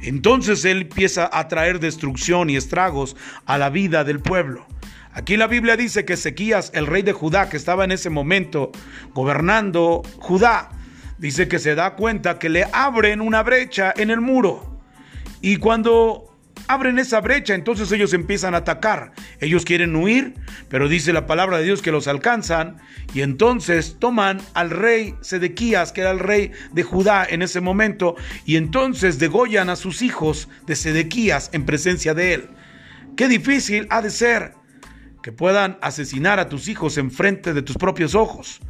entonces 0.00 0.64
él 0.64 0.82
empieza 0.82 1.28
a 1.32 1.48
traer 1.48 1.80
destrucción 1.80 2.48
y 2.48 2.56
estragos 2.56 3.16
a 3.44 3.58
la 3.58 3.68
vida 3.68 4.04
del 4.04 4.20
pueblo. 4.20 4.66
Aquí 5.14 5.36
la 5.36 5.46
Biblia 5.46 5.76
dice 5.76 6.06
que 6.06 6.14
Ezequías, 6.14 6.70
el 6.74 6.86
rey 6.86 7.02
de 7.02 7.12
Judá, 7.12 7.50
que 7.50 7.58
estaba 7.58 7.84
en 7.84 7.92
ese 7.92 8.08
momento 8.08 8.72
gobernando 9.12 10.02
Judá, 10.18 10.70
dice 11.18 11.48
que 11.48 11.58
se 11.58 11.74
da 11.74 11.96
cuenta 11.96 12.38
que 12.38 12.48
le 12.48 12.66
abren 12.72 13.20
una 13.20 13.42
brecha 13.42 13.92
en 13.94 14.10
el 14.10 14.22
muro. 14.22 14.80
Y 15.42 15.56
cuando 15.56 16.32
abren 16.66 16.98
esa 16.98 17.20
brecha, 17.20 17.54
entonces 17.54 17.92
ellos 17.92 18.14
empiezan 18.14 18.54
a 18.54 18.58
atacar. 18.58 19.12
Ellos 19.40 19.66
quieren 19.66 19.94
huir, 19.94 20.34
pero 20.70 20.88
dice 20.88 21.12
la 21.12 21.26
palabra 21.26 21.58
de 21.58 21.64
Dios 21.64 21.82
que 21.82 21.92
los 21.92 22.08
alcanzan 22.08 22.78
y 23.12 23.20
entonces 23.20 23.96
toman 23.98 24.40
al 24.54 24.70
rey 24.70 25.14
Sedequías, 25.20 25.92
que 25.92 26.00
era 26.00 26.12
el 26.12 26.20
rey 26.20 26.52
de 26.72 26.84
Judá 26.84 27.26
en 27.28 27.42
ese 27.42 27.60
momento, 27.60 28.16
y 28.46 28.56
entonces 28.56 29.18
degollan 29.18 29.68
a 29.68 29.76
sus 29.76 30.00
hijos 30.00 30.48
de 30.66 30.74
Sedequías 30.74 31.50
en 31.52 31.66
presencia 31.66 32.14
de 32.14 32.32
él. 32.32 32.48
Qué 33.14 33.28
difícil 33.28 33.86
ha 33.90 34.00
de 34.00 34.10
ser 34.10 34.61
que 35.22 35.32
puedan 35.32 35.78
asesinar 35.80 36.38
a 36.38 36.48
tus 36.48 36.68
hijos 36.68 36.98
en 36.98 37.10
frente 37.10 37.54
de 37.54 37.62
tus 37.62 37.76
propios 37.76 38.14
ojos. 38.14 38.60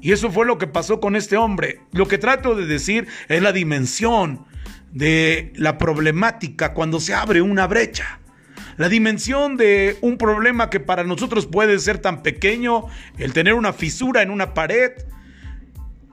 Y 0.00 0.12
eso 0.12 0.30
fue 0.30 0.46
lo 0.46 0.58
que 0.58 0.66
pasó 0.66 1.00
con 1.00 1.14
este 1.14 1.36
hombre. 1.36 1.80
Lo 1.92 2.08
que 2.08 2.18
trato 2.18 2.54
de 2.54 2.66
decir 2.66 3.06
es 3.28 3.40
la 3.40 3.52
dimensión 3.52 4.46
de 4.90 5.52
la 5.54 5.78
problemática 5.78 6.74
cuando 6.74 6.98
se 6.98 7.14
abre 7.14 7.40
una 7.40 7.66
brecha. 7.66 8.20
La 8.78 8.88
dimensión 8.88 9.56
de 9.56 9.98
un 10.00 10.16
problema 10.16 10.70
que 10.70 10.80
para 10.80 11.04
nosotros 11.04 11.46
puede 11.46 11.78
ser 11.78 11.98
tan 11.98 12.22
pequeño, 12.22 12.86
el 13.18 13.32
tener 13.32 13.54
una 13.54 13.72
fisura 13.72 14.22
en 14.22 14.30
una 14.30 14.54
pared, 14.54 14.92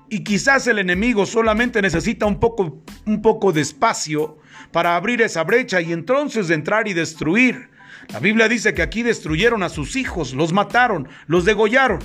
y 0.09 0.23
quizás 0.23 0.67
el 0.67 0.79
enemigo 0.79 1.25
solamente 1.25 1.81
necesita 1.81 2.25
un 2.25 2.39
poco, 2.39 2.83
un 3.05 3.21
poco 3.21 3.51
de 3.51 3.61
espacio 3.61 4.39
para 4.71 4.95
abrir 4.95 5.21
esa 5.21 5.43
brecha 5.43 5.81
y 5.81 5.93
entonces 5.93 6.49
entrar 6.49 6.87
y 6.87 6.93
destruir. 6.93 7.69
La 8.11 8.19
Biblia 8.19 8.49
dice 8.49 8.73
que 8.73 8.81
aquí 8.81 9.03
destruyeron 9.03 9.61
a 9.61 9.69
sus 9.69 9.95
hijos, 9.95 10.33
los 10.33 10.51
mataron, 10.51 11.07
los 11.27 11.45
degollaron. 11.45 11.99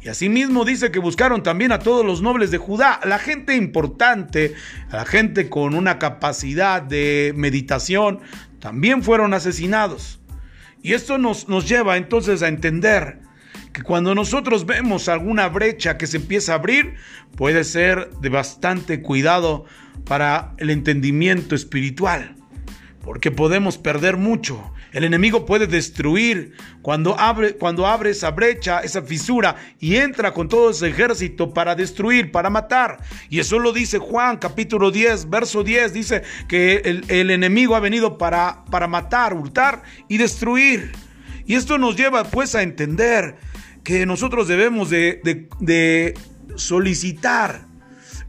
Y 0.00 0.08
asimismo 0.08 0.64
dice 0.64 0.90
que 0.90 1.00
buscaron 1.00 1.42
también 1.42 1.70
a 1.70 1.80
todos 1.80 2.04
los 2.04 2.22
nobles 2.22 2.50
de 2.50 2.56
Judá, 2.56 2.98
la 3.04 3.18
gente 3.18 3.54
importante, 3.54 4.54
la 4.90 5.04
gente 5.04 5.50
con 5.50 5.74
una 5.74 5.98
capacidad 5.98 6.80
de 6.80 7.34
meditación, 7.36 8.20
también 8.58 9.02
fueron 9.02 9.34
asesinados. 9.34 10.20
Y 10.82 10.94
esto 10.94 11.18
nos, 11.18 11.48
nos 11.48 11.68
lleva 11.68 11.98
entonces 11.98 12.42
a 12.42 12.48
entender 12.48 13.20
que 13.74 13.82
cuando 13.82 14.14
nosotros 14.14 14.64
vemos 14.64 15.08
alguna 15.10 15.48
brecha 15.48 15.98
que 15.98 16.06
se 16.06 16.16
empieza 16.16 16.52
a 16.52 16.56
abrir, 16.56 16.94
puede 17.36 17.64
ser 17.64 18.10
de 18.22 18.30
bastante 18.30 19.02
cuidado 19.02 19.66
para 20.06 20.54
el 20.56 20.70
entendimiento 20.70 21.54
espiritual, 21.54 22.36
porque 23.02 23.30
podemos 23.30 23.76
perder 23.76 24.16
mucho 24.16 24.72
el 24.92 25.04
enemigo 25.04 25.44
puede 25.44 25.66
destruir 25.66 26.52
cuando 26.82 27.18
abre, 27.18 27.54
cuando 27.54 27.86
abre 27.86 28.10
esa 28.10 28.30
brecha, 28.30 28.80
esa 28.80 29.02
fisura 29.02 29.56
y 29.78 29.96
entra 29.96 30.32
con 30.32 30.48
todo 30.48 30.70
ese 30.70 30.88
ejército 30.88 31.52
para 31.52 31.74
destruir, 31.74 32.32
para 32.32 32.50
matar. 32.50 32.98
Y 33.28 33.38
eso 33.40 33.58
lo 33.58 33.72
dice 33.72 33.98
Juan 33.98 34.38
capítulo 34.38 34.90
10, 34.90 35.28
verso 35.28 35.62
10. 35.62 35.92
Dice 35.92 36.22
que 36.48 37.02
el, 37.08 37.30
enemigo 37.30 37.76
ha 37.76 37.80
venido 37.80 38.16
para, 38.16 38.64
para 38.70 38.88
matar, 38.88 39.34
hurtar 39.34 39.82
y 40.08 40.16
destruir. 40.16 40.92
Y 41.46 41.54
esto 41.54 41.78
nos 41.78 41.96
lleva 41.96 42.24
pues 42.24 42.54
a 42.54 42.62
entender 42.62 43.36
que 43.84 44.06
nosotros 44.06 44.48
debemos 44.48 44.90
de, 44.90 45.20
de 45.60 46.14
solicitar 46.56 47.66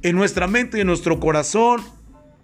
en 0.02 0.16
nuestra 0.16 0.48
mente 0.48 0.78
y 0.78 0.82
en 0.82 0.88
nuestro 0.88 1.20
corazón 1.20 1.82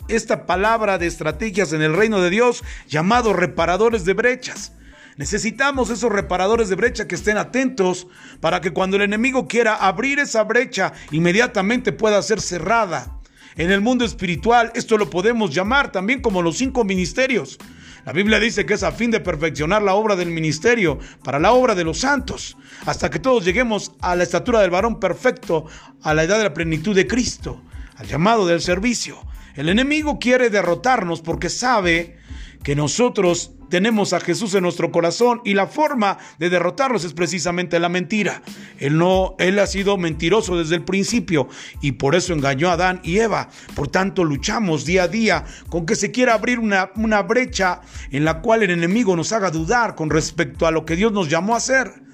esta 0.08 0.46
palabra 0.46 0.98
de 0.98 1.08
estrategias 1.08 1.74
en 1.74 1.82
el 1.82 1.96
reino 1.96 2.22
de 2.22 2.30
Dios 2.30 2.64
llamado 2.88 3.34
reparadores 3.34 4.06
de 4.06 4.14
brechas. 4.14 4.74
Necesitamos 5.18 5.90
esos 5.90 6.12
reparadores 6.12 6.68
de 6.68 6.76
brecha 6.76 7.08
que 7.08 7.16
estén 7.16 7.38
atentos 7.38 8.08
para 8.42 8.60
que 8.60 8.72
cuando 8.72 8.98
el 8.98 9.04
enemigo 9.04 9.48
quiera 9.48 9.76
abrir 9.76 10.20
esa 10.20 10.44
brecha, 10.44 10.92
inmediatamente 11.12 11.94
pueda 11.94 12.22
ser 12.22 12.42
cerrada. 12.42 13.20
En 13.56 13.72
el 13.72 13.80
mundo 13.80 14.04
espiritual 14.04 14.72
esto 14.76 14.98
lo 14.98 15.10
podemos 15.10 15.56
llamar 15.56 15.92
también 15.92 16.22
como 16.22 16.42
los 16.42 16.58
cinco 16.58 16.84
ministerios. 16.84 17.58
La 18.06 18.12
Biblia 18.12 18.40
dice 18.40 18.66
que 18.66 18.74
es 18.74 18.84
a 18.84 18.92
fin 18.92 19.10
de 19.10 19.22
perfeccionar 19.22 19.82
la 19.82 19.96
obra 19.96 20.16
del 20.18 20.30
ministerio 20.30 21.00
para 21.24 21.40
la 21.40 21.54
obra 21.54 21.74
de 21.74 21.86
los 21.86 22.00
santos, 22.00 22.56
hasta 22.86 23.10
que 23.10 23.18
todos 23.18 23.46
lleguemos 23.46 23.94
a 24.02 24.16
la 24.16 24.24
estatura 24.24 24.60
del 24.60 24.70
varón 24.70 25.00
perfecto, 25.00 25.66
a 26.04 26.14
la 26.14 26.24
edad 26.24 26.38
de 26.38 26.44
la 26.44 26.54
plenitud 26.54 26.94
de 26.94 27.08
Cristo, 27.08 27.64
al 27.96 28.06
llamado 28.06 28.46
del 28.46 28.62
servicio. 28.62 29.18
El 29.56 29.70
enemigo 29.70 30.20
quiere 30.20 30.50
derrotarnos 30.50 31.22
porque 31.22 31.50
sabe 31.50 32.18
que 32.64 32.76
nosotros 32.76 33.52
tenemos 33.70 34.14
a 34.14 34.20
Jesús 34.20 34.54
en 34.56 34.64
nuestro 34.64 34.92
corazón 34.92 35.42
y 35.46 35.54
la 35.54 35.68
forma 35.68 36.18
de 36.40 36.50
derrotarlos 36.50 37.04
es 37.04 37.14
precisamente 37.14 37.80
la 37.80 37.90
mentira. 37.90 38.42
Él 38.80 38.98
no, 38.98 39.36
él 39.40 39.60
ha 39.60 39.68
sido 39.68 39.98
mentiroso 39.98 40.58
desde 40.58 40.76
el 40.76 40.84
principio 40.84 41.48
y 41.82 41.94
por 41.94 42.16
eso 42.16 42.34
engañó 42.34 42.70
a 42.70 42.74
Adán 42.74 43.02
y 43.04 43.20
Eva. 43.20 43.50
Por 43.76 43.88
tanto, 43.88 44.24
luchamos 44.24 44.86
día 44.86 45.04
a 45.04 45.08
día 45.08 45.46
con 45.70 45.86
que 45.86 45.96
se 45.96 46.12
quiera 46.12 46.34
abrir 46.34 46.60
una, 46.60 46.92
una 46.96 47.22
brecha 47.22 47.82
en 48.12 48.26
la 48.26 48.42
cual 48.42 48.64
el 48.64 48.72
enemigo 48.72 49.16
nos 49.16 49.32
haga 49.32 49.52
dudar 49.52 49.96
con 49.96 50.10
respecto 50.10 50.68
a 50.68 50.72
lo 50.72 50.86
que 50.86 50.96
Dios 50.96 51.12
nos 51.12 51.30
llamó 51.30 51.54
a 51.54 51.58
hacer. 51.58 52.05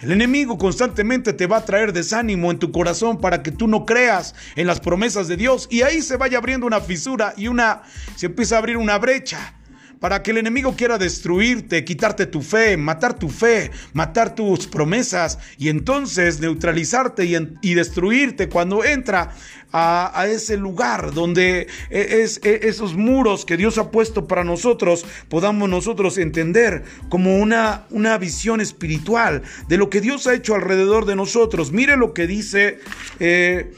El 0.00 0.12
enemigo 0.12 0.58
constantemente 0.58 1.32
te 1.32 1.48
va 1.48 1.56
a 1.56 1.64
traer 1.64 1.92
desánimo 1.92 2.52
en 2.52 2.60
tu 2.60 2.70
corazón 2.70 3.20
para 3.20 3.42
que 3.42 3.50
tú 3.50 3.66
no 3.66 3.84
creas 3.84 4.36
en 4.54 4.68
las 4.68 4.78
promesas 4.78 5.26
de 5.26 5.36
Dios. 5.36 5.66
Y 5.70 5.82
ahí 5.82 6.02
se 6.02 6.16
vaya 6.16 6.38
abriendo 6.38 6.66
una 6.68 6.80
fisura 6.80 7.34
y 7.36 7.48
una 7.48 7.82
se 8.14 8.26
empieza 8.26 8.54
a 8.54 8.58
abrir 8.58 8.76
una 8.76 8.96
brecha 8.98 9.54
para 10.00 10.22
que 10.22 10.30
el 10.30 10.38
enemigo 10.38 10.74
quiera 10.76 10.98
destruirte, 10.98 11.84
quitarte 11.84 12.26
tu 12.26 12.42
fe, 12.42 12.76
matar 12.76 13.18
tu 13.18 13.28
fe, 13.28 13.70
matar 13.92 14.34
tus 14.34 14.66
promesas 14.66 15.38
y 15.58 15.68
entonces 15.68 16.40
neutralizarte 16.40 17.24
y, 17.62 17.74
destruirte 17.74 18.48
cuando 18.48 18.84
entra 18.84 19.34
a, 19.72 20.26
ese 20.28 20.56
lugar 20.56 21.12
donde 21.12 21.68
e, 21.90 22.22
es, 22.22 22.40
e, 22.42 22.60
esos 22.68 22.94
muros 22.94 23.44
que 23.44 23.56
Dios 23.56 23.78
ha 23.78 23.90
puesto 23.90 24.26
para 24.26 24.42
nosotros 24.42 25.04
podamos 25.28 25.68
nosotros 25.68 26.18
entender 26.18 26.84
como 27.08 27.38
una, 27.38 27.86
una 27.90 28.18
visión 28.18 28.60
espiritual 28.60 29.42
de 29.68 29.76
lo 29.76 29.90
que 29.90 30.00
Dios 30.00 30.26
ha 30.26 30.34
hecho 30.34 30.54
alrededor 30.54 31.04
de 31.04 31.16
nosotros. 31.16 31.72
Mire 31.72 31.96
lo 31.96 32.14
que 32.14 32.26
dice 32.26 32.78
eh, 33.20 33.72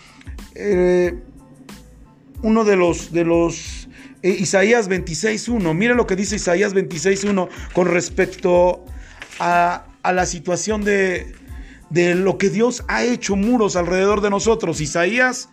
eh, 0.55 1.15
uno 2.43 2.65
de 2.65 2.77
los, 2.77 3.13
de 3.13 3.25
los 3.25 3.80
eh, 4.23 4.31
Isaías 4.31 4.89
26.1. 4.89 5.75
Mire 5.75 5.95
lo 5.95 6.07
que 6.07 6.17
dice 6.17 6.37
Isaías 6.37 6.75
26.1 6.75 7.49
con 7.73 7.89
respecto 7.89 8.85
a, 9.39 9.87
la 10.05 10.27
situación 10.27 10.85
de, 10.85 11.35
de, 11.91 12.15
lo 12.15 12.39
que 12.39 12.51
Dios 12.51 12.85
ha 12.89 13.05
hecho 13.05 13.37
muros 13.37 13.77
alrededor 13.77 14.21
de 14.21 14.31
nosotros. 14.31 14.81
Isaías, 14.81 15.49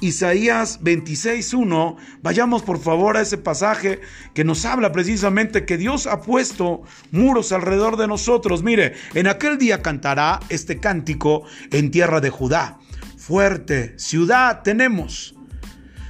Isaías 0.00 0.80
26.1. 0.82 1.96
Vayamos 2.22 2.62
por 2.62 2.80
favor 2.80 3.16
a 3.16 3.20
ese 3.20 3.38
pasaje 3.38 4.00
que 4.34 4.44
nos 4.44 4.64
habla 4.64 4.92
precisamente 4.92 5.64
que 5.64 5.76
Dios 5.76 6.06
ha 6.06 6.20
puesto 6.20 6.82
muros 7.10 7.52
alrededor 7.52 7.96
de 7.96 8.06
nosotros. 8.06 8.62
Mire, 8.62 8.94
en 9.14 9.26
aquel 9.26 9.58
día 9.58 9.82
cantará 9.82 10.40
este 10.48 10.78
cántico 10.78 11.44
en 11.70 11.90
tierra 11.90 12.20
de 12.20 12.30
Judá. 12.30 12.78
Fuerte 13.16 13.94
ciudad 13.98 14.62
tenemos 14.62 15.34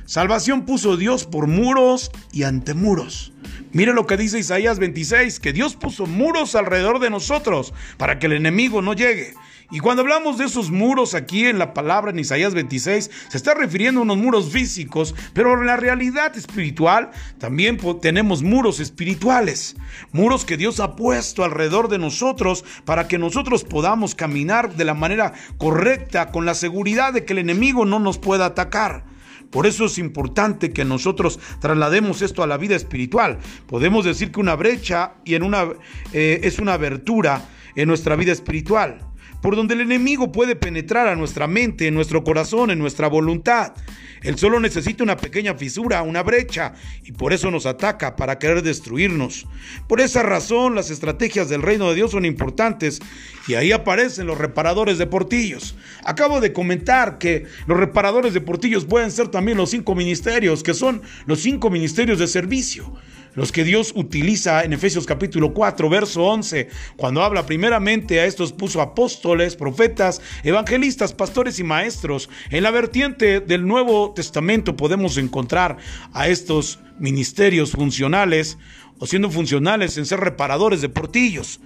Salvación 0.07 0.67
puso 0.67 0.99
Dios 0.99 1.25
por 1.25 1.47
muros 1.47 2.11
y 2.31 2.43
ante 2.43 2.75
muros. 2.75 3.33
Mire 3.73 3.95
lo 3.95 4.07
que 4.07 4.19
dice 4.19 4.39
Isaías 4.39 4.79
26, 4.79 5.41
que 5.41 5.55
Dios 5.55 5.77
puso 5.77 6.05
muros 6.07 6.55
alrededor 6.55 6.99
de 6.99 7.09
nosotros 7.09 7.73
para 7.97 8.19
que 8.19 8.27
el 8.27 8.35
enemigo 8.35 8.83
no 8.83 8.93
llegue. 8.93 9.35
Y 9.71 9.81
cuando 9.81 10.03
hablamos 10.03 10.37
de 10.37 10.45
esos 10.45 10.71
muros 10.71 11.15
aquí 11.15 11.47
en 11.47 11.59
la 11.59 11.73
palabra 11.73 12.11
en 12.11 12.19
Isaías 12.19 12.53
26, 12.53 13.11
se 13.29 13.37
está 13.37 13.55
refiriendo 13.55 14.01
a 14.01 14.03
unos 14.03 14.19
muros 14.19 14.53
físicos, 14.53 15.15
pero 15.33 15.59
en 15.59 15.67
la 15.67 15.79
realidad 15.79 16.37
espiritual 16.37 17.11
también 17.39 17.79
tenemos 18.03 18.43
muros 18.43 18.81
espirituales, 18.81 19.75
muros 20.13 20.45
que 20.45 20.59
Dios 20.59 20.81
ha 20.81 20.97
puesto 20.97 21.45
alrededor 21.45 21.89
de 21.89 21.99
nosotros 21.99 22.63
para 22.85 23.09
que 23.09 23.17
nosotros 23.17 23.65
podamos 23.65 24.15
caminar 24.15 24.77
de 24.77 24.85
la 24.85 24.95
manera 24.95 25.33
correcta 25.57 26.31
con 26.31 26.45
la 26.45 26.55
seguridad 26.55 27.15
de 27.15 27.25
que 27.25 27.33
el 27.33 27.39
enemigo 27.39 27.87
no 27.87 27.99
nos 27.99 28.19
pueda 28.19 28.45
atacar. 28.45 29.14
Por 29.55 29.69
eso 29.69 29.85
es 29.85 29.99
importante 29.99 30.73
que 30.73 30.85
nosotros 30.85 31.39
traslademos 31.61 32.23
esto 32.23 32.43
a 32.43 32.49
la 32.49 32.57
vida 32.57 32.75
espiritual. 32.75 33.39
Podemos 33.69 34.05
decir 34.05 34.33
que 34.33 34.41
una 34.41 34.57
brecha 34.57 35.13
y 35.25 35.37
en 35.37 35.45
una, 35.45 35.69
eh, 36.13 36.41
es 36.43 36.59
una 36.59 36.73
abertura 36.73 37.49
en 37.77 37.87
nuestra 37.87 38.17
vida 38.17 38.33
espiritual, 38.33 38.99
por 39.45 39.57
donde 39.57 39.75
el 39.75 39.83
enemigo 39.83 40.33
puede 40.33 40.57
penetrar 40.57 41.07
a 41.07 41.17
nuestra 41.17 41.47
mente, 41.47 41.87
en 41.87 41.93
nuestro 41.93 42.25
corazón, 42.25 42.71
en 42.71 42.79
nuestra 42.79 43.09
voluntad. 43.09 43.75
Él 44.23 44.39
solo 44.39 44.59
necesita 44.59 45.05
una 45.05 45.19
pequeña 45.19 45.55
fisura, 45.55 46.01
una 46.01 46.23
brecha, 46.23 46.73
y 47.05 47.13
por 47.13 47.35
eso 47.35 47.51
nos 47.51 47.67
ataca 47.67 48.17
para 48.17 48.39
querer 48.39 48.63
destruirnos. 48.63 49.47
Por 49.87 50.01
esa 50.01 50.23
razón 50.23 50.75
las 50.75 50.89
estrategias 50.89 51.51
del 51.51 51.61
reino 51.61 51.91
de 51.91 51.95
Dios 51.95 52.13
son 52.13 52.25
importantes 52.25 53.01
y 53.47 53.53
ahí 53.53 53.71
aparecen 53.71 54.27
los 54.27 54.39
reparadores 54.39 54.97
de 54.97 55.07
portillos. 55.07 55.77
Acabo 56.05 56.41
de 56.41 56.55
comentar 56.55 57.19
que 57.19 57.45
los 57.67 57.79
reparadores 57.79 58.33
de 58.33 58.41
portillos 58.41 58.87
pueden 58.87 59.11
ser 59.11 59.29
también 59.29 59.59
los 59.59 59.69
cinco 59.69 59.95
ministerios, 59.95 60.63
que 60.63 60.73
son 60.73 61.03
los 61.27 61.41
cinco 61.41 61.69
ministerios 61.69 62.19
de 62.19 62.29
servicio 62.29 62.95
los 63.35 63.53
que 63.53 63.65
Dios 63.65 63.93
utiliza 63.95 64.65
en 64.65 64.73
Efesios 64.73 65.07
capítulo 65.07 65.53
4, 65.53 65.89
verso 65.89 66.25
11, 66.25 66.69
cuando 66.97 67.23
habla 67.23 67.47
primeramente 67.47 68.21
a 68.21 68.27
estos 68.27 68.53
puso 68.53 68.81
apóstoles, 68.81 69.57
profetas, 69.57 70.21
evangelistas, 70.43 71.13
pastores 71.13 71.59
y 71.59 71.65
maestros. 71.65 72.29
En 72.51 72.63
la 72.63 72.71
vertiente 72.71 73.41
del 73.41 73.67
Nuevo 73.67 74.13
Testamento 74.15 74.77
podemos 74.77 75.17
encontrar 75.17 75.77
a 76.13 76.29
estos 76.29 76.79
ministerios 76.99 77.73
funcionales 77.73 78.59
o 78.99 79.07
siendo 79.07 79.31
funcionales 79.31 79.99
en 79.99 80.07
ser 80.07 80.21
reparadores 80.21 80.81
de 80.81 80.89
portillos. 80.89 81.61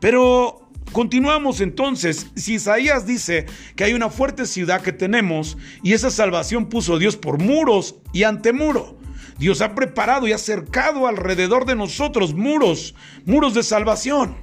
Pero 0.00 0.66
Continuamos 0.92 1.60
entonces, 1.60 2.26
si 2.34 2.54
Isaías 2.54 3.06
dice 3.06 3.46
que 3.76 3.84
hay 3.84 3.92
una 3.92 4.10
fuerte 4.10 4.44
ciudad 4.44 4.80
que 4.80 4.92
tenemos 4.92 5.56
y 5.84 5.92
esa 5.92 6.10
salvación 6.10 6.68
puso 6.68 6.98
Dios 6.98 7.16
por 7.16 7.38
muros 7.38 7.94
y 8.12 8.24
ante 8.24 8.52
muro. 8.52 8.98
Dios 9.40 9.62
ha 9.62 9.74
preparado 9.74 10.28
y 10.28 10.32
ha 10.32 10.38
cercado 10.38 11.06
alrededor 11.06 11.64
de 11.64 11.74
nosotros 11.74 12.34
muros, 12.34 12.94
muros 13.24 13.54
de 13.54 13.62
salvación. 13.62 14.36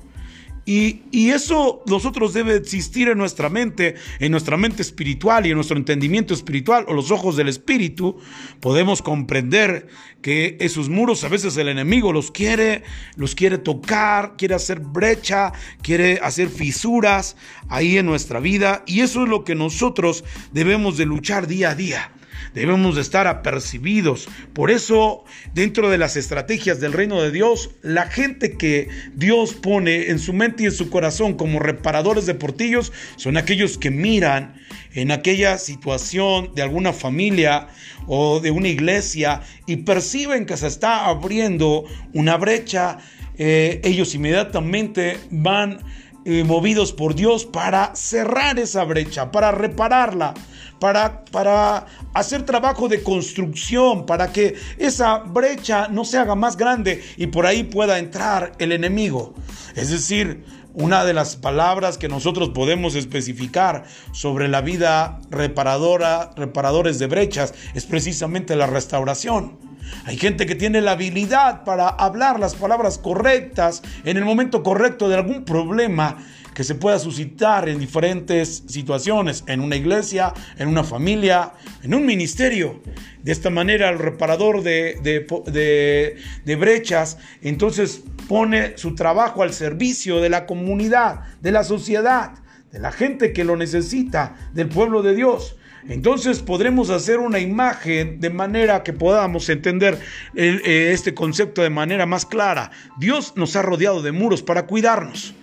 Y, 0.65 1.03
y, 1.12 1.29
eso 1.29 1.83
nosotros 1.86 2.33
debe 2.33 2.55
existir 2.55 3.07
en 3.07 3.17
nuestra 3.19 3.47
mente, 3.47 3.93
en 4.19 4.31
nuestra 4.31 4.57
mente 4.57 4.81
espiritual 4.81 5.45
y 5.45 5.49
en 5.51 5.55
nuestro 5.55 5.77
entendimiento 5.77 6.33
espiritual 6.33 6.83
o 6.89 6.93
los 6.93 7.12
ojos 7.12 7.38
del 7.38 7.47
espíritu. 7.47 8.17
Podemos 8.60 9.01
comprender 9.03 9.88
que 10.21 10.57
esos 10.60 10.89
muros 10.89 11.23
a 11.23 11.29
veces 11.29 11.55
el 11.55 11.69
enemigo 11.69 12.12
los 12.12 12.31
quiere, 12.31 12.83
los 13.15 13.36
quiere 13.36 13.60
tocar, 13.60 14.33
quiere 14.36 14.55
hacer 14.55 14.79
brecha, 14.79 15.53
quiere 15.83 16.19
hacer 16.23 16.49
fisuras 16.49 17.38
ahí 17.69 17.97
en 17.97 18.07
nuestra 18.07 18.39
vida. 18.39 18.83
Y 18.88 19.01
eso 19.01 19.23
es 19.23 19.29
lo 19.29 19.45
que 19.45 19.55
nosotros 19.55 20.25
debemos 20.51 20.97
de 20.97 21.05
luchar 21.05 21.45
día 21.47 21.69
a 21.69 21.75
día 21.75 22.12
debemos 22.54 22.95
de 22.95 23.02
estar 23.02 23.28
apercibidos. 23.28 24.28
Por 24.54 24.71
eso, 24.71 25.23
dentro 25.54 25.89
de 25.89 25.97
las 25.97 26.15
estrategias 26.15 26.80
del 26.80 26.93
reino 26.93 27.21
de 27.21 27.32
Dios, 27.32 27.71
la 27.82 28.08
gente 28.08 28.58
que 28.58 28.89
Dios 29.13 29.54
pone 29.54 30.10
en 30.10 30.19
su 30.19 30.34
mente 30.34 30.63
y 30.63 30.65
en 30.67 30.71
su 30.71 30.89
corazón 30.89 31.36
como 31.36 31.60
reparadores 31.60 32.26
de 32.26 32.36
portillos 32.36 32.91
son 33.15 33.38
aquellos 33.38 33.78
que 33.78 33.91
miran 33.91 34.56
en 34.93 35.12
aquella 35.12 35.58
situación 35.58 36.54
de 36.56 36.63
alguna 36.63 36.93
familia 36.93 37.67
o 38.08 38.39
de 38.39 38.52
una 38.52 38.67
iglesia 38.67 39.41
y 39.65 39.78
perciben 39.78 40.45
que 40.45 40.58
se 40.58 40.67
está 40.67 41.06
abriendo 41.06 41.86
una 42.13 42.38
brecha. 42.38 42.97
Eh, 43.38 43.82
ellos 43.84 44.15
inmediatamente 44.15 45.17
van 45.30 45.80
eh, 46.29 46.43
movidos 46.43 46.91
por 46.91 47.15
Dios 47.15 47.45
para 47.45 47.95
cerrar 47.95 48.59
esa 48.59 48.83
brecha, 48.83 49.31
para 49.31 49.51
repararla 49.51 50.33
para, 50.77 51.23
para 51.25 51.85
hacer 52.13 52.43
trabajo 52.43 52.89
de 52.89 53.01
construcción, 53.01 54.05
para 54.05 54.31
que 54.33 54.55
esa 54.77 55.19
brecha 55.19 55.87
no 55.87 56.05
se 56.05 56.17
haga 56.17 56.35
más 56.35 56.57
grande 56.57 57.01
y 57.15 57.27
por 57.27 57.45
ahí 57.45 57.63
pueda 57.63 57.97
entrar 57.97 58.51
el 58.59 58.73
enemigo. 58.73 59.33
Es 59.75 59.89
decir, 59.89 60.43
una 60.73 61.05
de 61.05 61.13
las 61.13 61.37
palabras 61.37 61.97
que 61.97 62.09
nosotros 62.09 62.49
podemos 62.49 62.95
especificar 62.95 63.85
sobre 64.11 64.49
la 64.49 64.59
vida 64.59 65.19
reparadora, 65.31 66.31
reparadores 66.35 66.99
de 66.99 67.07
brechas, 67.07 67.53
es 67.73 67.85
precisamente 67.85 68.55
la 68.55 68.67
restauración. 68.67 69.57
Hay 70.06 70.17
gente 70.17 70.45
que 70.45 70.56
tiene 70.56 70.82
la 70.82 70.91
habilidad 70.91 71.63
para 71.63 71.89
hablar 71.89 72.39
las 72.39 72.56
palabras 72.56 72.97
correctas 72.97 73.82
en 74.04 74.17
el 74.17 74.26
momento 74.26 74.63
correcto 74.63 75.10
de 75.10 75.15
algún 75.15 75.45
problema 75.45 76.17
que 76.58 76.63
se 76.63 76.73
pueda 76.73 76.97
suscitar 76.97 77.69
en 77.69 77.78
diferentes 77.78 78.63
situaciones, 78.65 79.43
en 79.45 79.60
una 79.62 79.76
iglesia, 79.76 80.34
en 80.58 80.69
una 80.69 80.84
familia, 80.84 81.52
en 81.84 81.93
un 81.93 82.04
ministerio. 82.04 82.81
De 83.21 83.31
esta 83.31 83.52
manera 83.52 83.90
el 83.90 84.00
reparador 84.00 84.63
de, 84.63 84.98
de, 85.04 86.56
brechas 86.56 87.19
entonces 87.44 88.02
pone 88.27 88.75
su 88.75 88.96
trabajo 88.96 89.44
al 89.44 89.54
servicio 89.54 90.19
de 90.19 90.29
la 90.29 90.48
comunidad, 90.48 91.25
de 91.42 91.52
la 91.52 91.63
sociedad, 91.63 92.31
de 92.71 92.79
la 92.79 92.92
gente 92.92 93.33
que 93.33 93.44
lo 93.44 93.56
necesita, 93.56 94.35
del 94.54 94.67
pueblo 94.67 95.04
de 95.04 95.13
Dios. 95.13 95.58
Entonces 95.88 96.40
podremos 96.40 96.90
hacer 96.90 97.19
una 97.19 97.40
imagen 97.40 98.19
de 98.19 98.30
manera 98.30 98.84
que 98.84 98.94
podamos 98.94 99.50
entender 99.50 100.00
eh, 100.36 100.92
este 100.94 101.13
concepto 101.13 101.62
de 101.62 101.69
manera 101.69 102.06
más 102.06 102.25
clara. 102.25 102.71
Dios 103.00 103.34
nos 103.36 103.56
ha 103.56 103.62
rodeado 103.62 104.02
de 104.02 104.12
muros 104.12 104.42
para 104.42 104.65
cuidarnos 104.65 105.34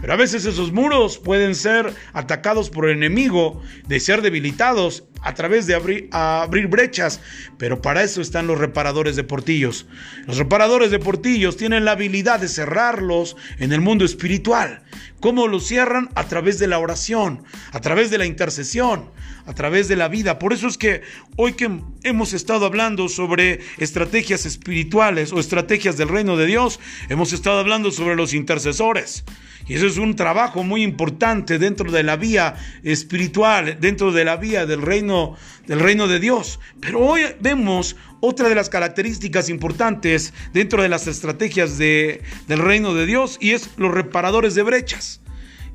Pero 0.00 0.12
a 0.12 0.16
veces 0.16 0.44
esos 0.44 0.72
muros 0.72 1.18
pueden 1.18 1.54
ser 1.54 1.94
atacados 2.12 2.70
por 2.70 2.88
el 2.88 2.96
enemigo, 2.96 3.62
de 3.86 4.00
ser 4.00 4.22
debilitados 4.22 5.04
a 5.22 5.34
través 5.34 5.66
de 5.66 5.74
abrir, 5.74 6.08
abrir 6.10 6.68
brechas. 6.68 7.20
Pero 7.58 7.82
para 7.82 8.02
eso 8.02 8.20
están 8.20 8.46
los 8.46 8.58
reparadores 8.58 9.16
de 9.16 9.24
portillos. 9.24 9.86
Los 10.26 10.38
reparadores 10.38 10.90
de 10.90 10.98
portillos 10.98 11.56
tienen 11.56 11.84
la 11.84 11.92
habilidad 11.92 12.40
de 12.40 12.48
cerrarlos 12.48 13.36
en 13.58 13.72
el 13.72 13.80
mundo 13.80 14.04
espiritual. 14.04 14.82
¿Cómo 15.20 15.48
los 15.48 15.66
cierran? 15.66 16.08
A 16.14 16.28
través 16.28 16.58
de 16.58 16.66
la 16.66 16.78
oración, 16.78 17.44
a 17.72 17.80
través 17.80 18.10
de 18.10 18.16
la 18.16 18.24
intercesión, 18.24 19.10
a 19.44 19.54
través 19.54 19.88
de 19.88 19.96
la 19.96 20.08
vida. 20.08 20.38
Por 20.38 20.54
eso 20.54 20.66
es 20.66 20.78
que 20.78 21.02
hoy 21.36 21.52
que 21.52 21.70
hemos 22.04 22.32
estado 22.32 22.64
hablando 22.64 23.08
sobre 23.08 23.60
estrategias 23.78 24.46
espirituales 24.46 25.32
o 25.32 25.40
estrategias 25.40 25.98
del 25.98 26.08
reino 26.08 26.36
de 26.38 26.46
Dios, 26.46 26.80
hemos 27.10 27.34
estado 27.34 27.58
hablando 27.58 27.90
sobre 27.90 28.16
los 28.16 28.32
intercesores. 28.32 29.24
Y 29.70 29.74
eso 29.74 29.86
es 29.86 29.98
un 29.98 30.16
trabajo 30.16 30.64
muy 30.64 30.82
importante 30.82 31.60
dentro 31.60 31.92
de 31.92 32.02
la 32.02 32.16
vía 32.16 32.56
espiritual, 32.82 33.78
dentro 33.78 34.10
de 34.10 34.24
la 34.24 34.36
vía 34.36 34.66
del 34.66 34.82
reino, 34.82 35.36
del 35.68 35.78
reino 35.78 36.08
de 36.08 36.18
Dios. 36.18 36.58
Pero 36.80 36.98
hoy 36.98 37.20
vemos 37.38 37.94
otra 38.18 38.48
de 38.48 38.56
las 38.56 38.68
características 38.68 39.48
importantes 39.48 40.34
dentro 40.52 40.82
de 40.82 40.88
las 40.88 41.06
estrategias 41.06 41.78
de, 41.78 42.20
del 42.48 42.58
reino 42.58 42.94
de 42.94 43.06
Dios 43.06 43.38
y 43.40 43.52
es 43.52 43.70
los 43.76 43.94
reparadores 43.94 44.56
de 44.56 44.64
brechas. 44.64 45.20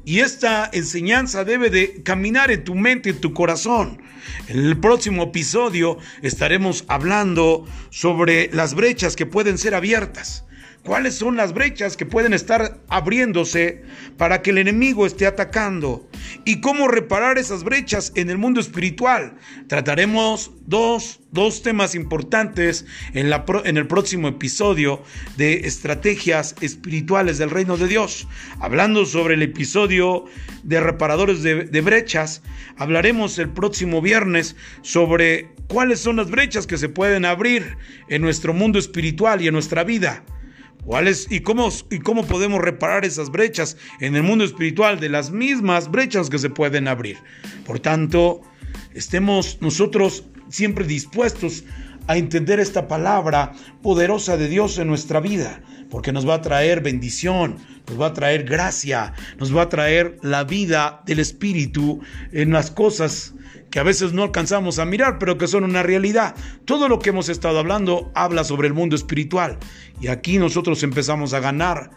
Y 0.03 0.19
esta 0.19 0.69
enseñanza 0.73 1.45
debe 1.45 1.69
de 1.69 2.03
caminar 2.03 2.51
en 2.51 2.65
tu 2.65 2.75
mente, 2.75 3.11
en 3.11 3.21
tu 3.21 3.31
corazón. 3.33 4.01
En 4.49 4.59
el 4.59 4.77
próximo 4.77 5.23
episodio 5.23 5.99
estaremos 6.21 6.83
hablando 6.89 7.65
sobre 7.91 8.49
las 8.51 8.73
brechas 8.73 9.15
que 9.15 9.25
pueden 9.25 9.57
ser 9.57 9.73
abiertas 9.73 10.45
cuáles 10.85 11.15
son 11.15 11.35
las 11.35 11.51
brechas 11.53 11.97
que 11.97 12.05
pueden 12.05 12.33
estar 12.33 12.79
abriéndose 12.89 13.81
para 14.17 14.41
que 14.41 14.51
el 14.51 14.59
enemigo 14.59 15.07
esté 15.07 15.25
atacando 15.25 16.07
y 16.45 16.61
cómo 16.61 16.87
reparar 16.87 17.39
esas 17.39 17.63
brechas 17.63 18.11
en 18.15 18.29
el 18.29 18.37
mundo 18.37 18.61
espiritual. 18.61 19.35
Trataremos 19.67 20.51
dos, 20.67 21.19
temas 21.63 21.95
importantes 21.95 22.85
en, 23.13 23.31
la, 23.31 23.45
en 23.65 23.77
el 23.77 23.87
próximo 23.87 24.27
episodio 24.27 25.01
de 25.37 25.61
estrategias 25.65 26.55
espirituales 26.61 27.39
del 27.39 27.49
reino 27.49 27.77
de 27.77 27.87
Dios. 27.87 28.27
Hablando 28.59 29.05
sobre 29.05 29.33
el 29.33 29.41
episodio 29.41 30.25
de 30.63 30.79
reparadores 30.79 31.41
de, 31.41 31.65
de 31.65 31.81
brechas, 31.81 32.43
hablaremos 32.77 33.39
el 33.39 33.49
próximo 33.49 34.01
viernes 34.01 34.55
sobre 34.83 35.49
cuáles 35.67 35.99
son 35.99 36.17
las 36.17 36.29
brechas 36.29 36.67
que 36.67 36.77
se 36.77 36.89
pueden 36.89 37.25
abrir 37.25 37.75
en 38.07 38.21
nuestro 38.21 38.53
mundo 38.53 38.77
espiritual 38.77 39.41
y 39.41 39.47
en 39.47 39.53
nuestra 39.53 39.83
vida 39.83 40.23
y, 41.29 41.39
cómo, 41.39 41.69
¿Y 41.89 41.99
cómo 41.99 42.25
podemos 42.25 42.61
reparar 42.61 43.05
esas 43.05 43.31
brechas 43.31 43.77
en 43.99 44.15
el 44.15 44.23
mundo 44.23 44.43
espiritual 44.43 44.99
de 44.99 45.09
las 45.09 45.31
mismas 45.31 45.89
brechas 45.89 46.29
que 46.29 46.37
se 46.37 46.49
pueden 46.49 46.87
abrir? 46.87 47.17
Por 47.65 47.79
tanto, 47.79 48.41
estemos 48.93 49.57
nosotros 49.61 50.25
siempre 50.49 50.85
dispuestos 50.85 51.63
a 52.07 52.17
entender 52.17 52.59
esta 52.59 52.87
palabra 52.87 53.53
poderosa 53.81 54.37
de 54.37 54.47
Dios 54.47 54.77
en 54.77 54.87
nuestra 54.87 55.19
vida, 55.19 55.61
porque 55.89 56.11
nos 56.11 56.27
va 56.27 56.35
a 56.35 56.41
traer 56.41 56.81
bendición, 56.81 57.57
nos 57.87 57.99
va 57.99 58.07
a 58.07 58.13
traer 58.13 58.43
gracia, 58.43 59.13
nos 59.37 59.55
va 59.55 59.63
a 59.63 59.69
traer 59.69 60.17
la 60.21 60.43
vida 60.43 61.01
del 61.05 61.19
Espíritu 61.19 62.01
en 62.31 62.51
las 62.51 62.71
cosas 62.71 63.33
que 63.69 63.79
a 63.79 63.83
veces 63.83 64.13
no 64.13 64.23
alcanzamos 64.23 64.79
a 64.79 64.85
mirar, 64.85 65.19
pero 65.19 65.37
que 65.37 65.47
son 65.47 65.63
una 65.63 65.83
realidad. 65.83 66.35
Todo 66.65 66.87
lo 66.87 66.99
que 66.99 67.09
hemos 67.09 67.29
estado 67.29 67.59
hablando 67.59 68.11
habla 68.15 68.43
sobre 68.43 68.67
el 68.67 68.73
mundo 68.73 68.95
espiritual 68.95 69.57
y 69.99 70.07
aquí 70.07 70.37
nosotros 70.37 70.81
empezamos 70.83 71.33
a 71.33 71.39
ganar 71.39 71.91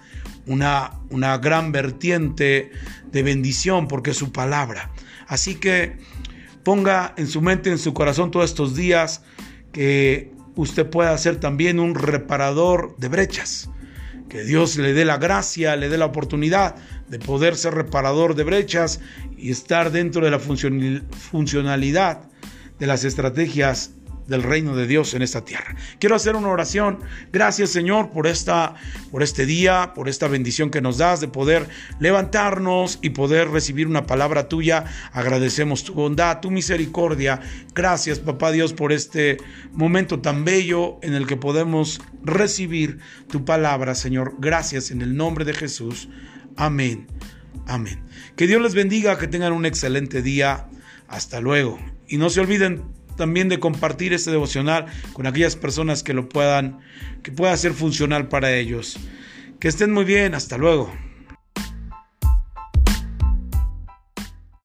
una, 0.46 0.98
una 1.10 1.38
gran 1.38 1.72
vertiente 1.72 2.70
de 3.12 3.22
bendición 3.22 3.86
porque 3.88 4.10
es 4.10 4.16
su 4.16 4.32
palabra. 4.32 4.90
Así 5.26 5.54
que 5.54 5.98
ponga 6.64 7.14
en 7.16 7.28
su 7.28 7.40
mente, 7.42 7.70
en 7.70 7.78
su 7.78 7.94
corazón 7.94 8.30
todos 8.30 8.50
estos 8.50 8.74
días 8.74 9.22
que 9.72 10.32
usted 10.56 10.88
pueda 10.88 11.16
ser 11.16 11.36
también 11.36 11.78
un 11.78 11.94
reparador 11.94 12.96
de 12.98 13.08
brechas. 13.08 13.70
Que 14.28 14.44
Dios 14.44 14.76
le 14.76 14.92
dé 14.92 15.04
la 15.04 15.18
gracia, 15.18 15.76
le 15.76 15.88
dé 15.88 15.96
la 15.96 16.06
oportunidad 16.06 16.74
de 17.08 17.18
poder 17.18 17.56
ser 17.56 17.74
reparador 17.74 18.34
de 18.34 18.44
brechas 18.44 19.00
y 19.36 19.50
estar 19.50 19.90
dentro 19.90 20.24
de 20.24 20.30
la 20.30 20.38
funcionalidad 20.38 22.20
de 22.78 22.86
las 22.86 23.04
estrategias 23.04 23.92
del 24.28 24.42
reino 24.42 24.76
de 24.76 24.86
Dios 24.86 25.14
en 25.14 25.22
esta 25.22 25.44
tierra. 25.44 25.74
Quiero 25.98 26.14
hacer 26.14 26.36
una 26.36 26.48
oración. 26.48 27.00
Gracias, 27.32 27.70
Señor, 27.70 28.10
por 28.10 28.26
esta 28.26 28.74
por 29.10 29.22
este 29.22 29.46
día, 29.46 29.92
por 29.94 30.08
esta 30.08 30.28
bendición 30.28 30.70
que 30.70 30.80
nos 30.80 30.98
das 30.98 31.20
de 31.20 31.28
poder 31.28 31.66
levantarnos 31.98 32.98
y 33.02 33.10
poder 33.10 33.48
recibir 33.48 33.86
una 33.86 34.06
palabra 34.06 34.48
tuya. 34.48 34.84
Agradecemos 35.12 35.82
tu 35.82 35.94
bondad, 35.94 36.40
tu 36.40 36.50
misericordia. 36.50 37.40
Gracias, 37.74 38.18
papá 38.18 38.52
Dios, 38.52 38.74
por 38.74 38.92
este 38.92 39.38
momento 39.72 40.20
tan 40.20 40.44
bello 40.44 40.98
en 41.02 41.14
el 41.14 41.26
que 41.26 41.36
podemos 41.36 42.00
recibir 42.22 42.98
tu 43.28 43.44
palabra, 43.44 43.94
Señor. 43.94 44.34
Gracias 44.38 44.90
en 44.90 45.00
el 45.00 45.16
nombre 45.16 45.44
de 45.44 45.54
Jesús. 45.54 46.08
Amén. 46.56 47.06
Amén. 47.66 48.02
Que 48.36 48.46
Dios 48.46 48.60
les 48.60 48.74
bendiga, 48.74 49.18
que 49.18 49.26
tengan 49.26 49.52
un 49.52 49.64
excelente 49.64 50.22
día. 50.22 50.68
Hasta 51.06 51.40
luego. 51.40 51.78
Y 52.06 52.18
no 52.18 52.28
se 52.28 52.40
olviden 52.40 52.97
también 53.18 53.50
de 53.50 53.60
compartir 53.60 54.14
este 54.14 54.30
devocional 54.30 54.86
con 55.12 55.26
aquellas 55.26 55.56
personas 55.56 56.02
que 56.02 56.14
lo 56.14 56.30
puedan, 56.30 56.78
que 57.22 57.30
pueda 57.30 57.54
ser 57.58 57.74
funcional 57.74 58.28
para 58.28 58.56
ellos. 58.56 58.98
Que 59.60 59.68
estén 59.68 59.92
muy 59.92 60.04
bien, 60.04 60.34
hasta 60.34 60.56
luego. 60.56 60.90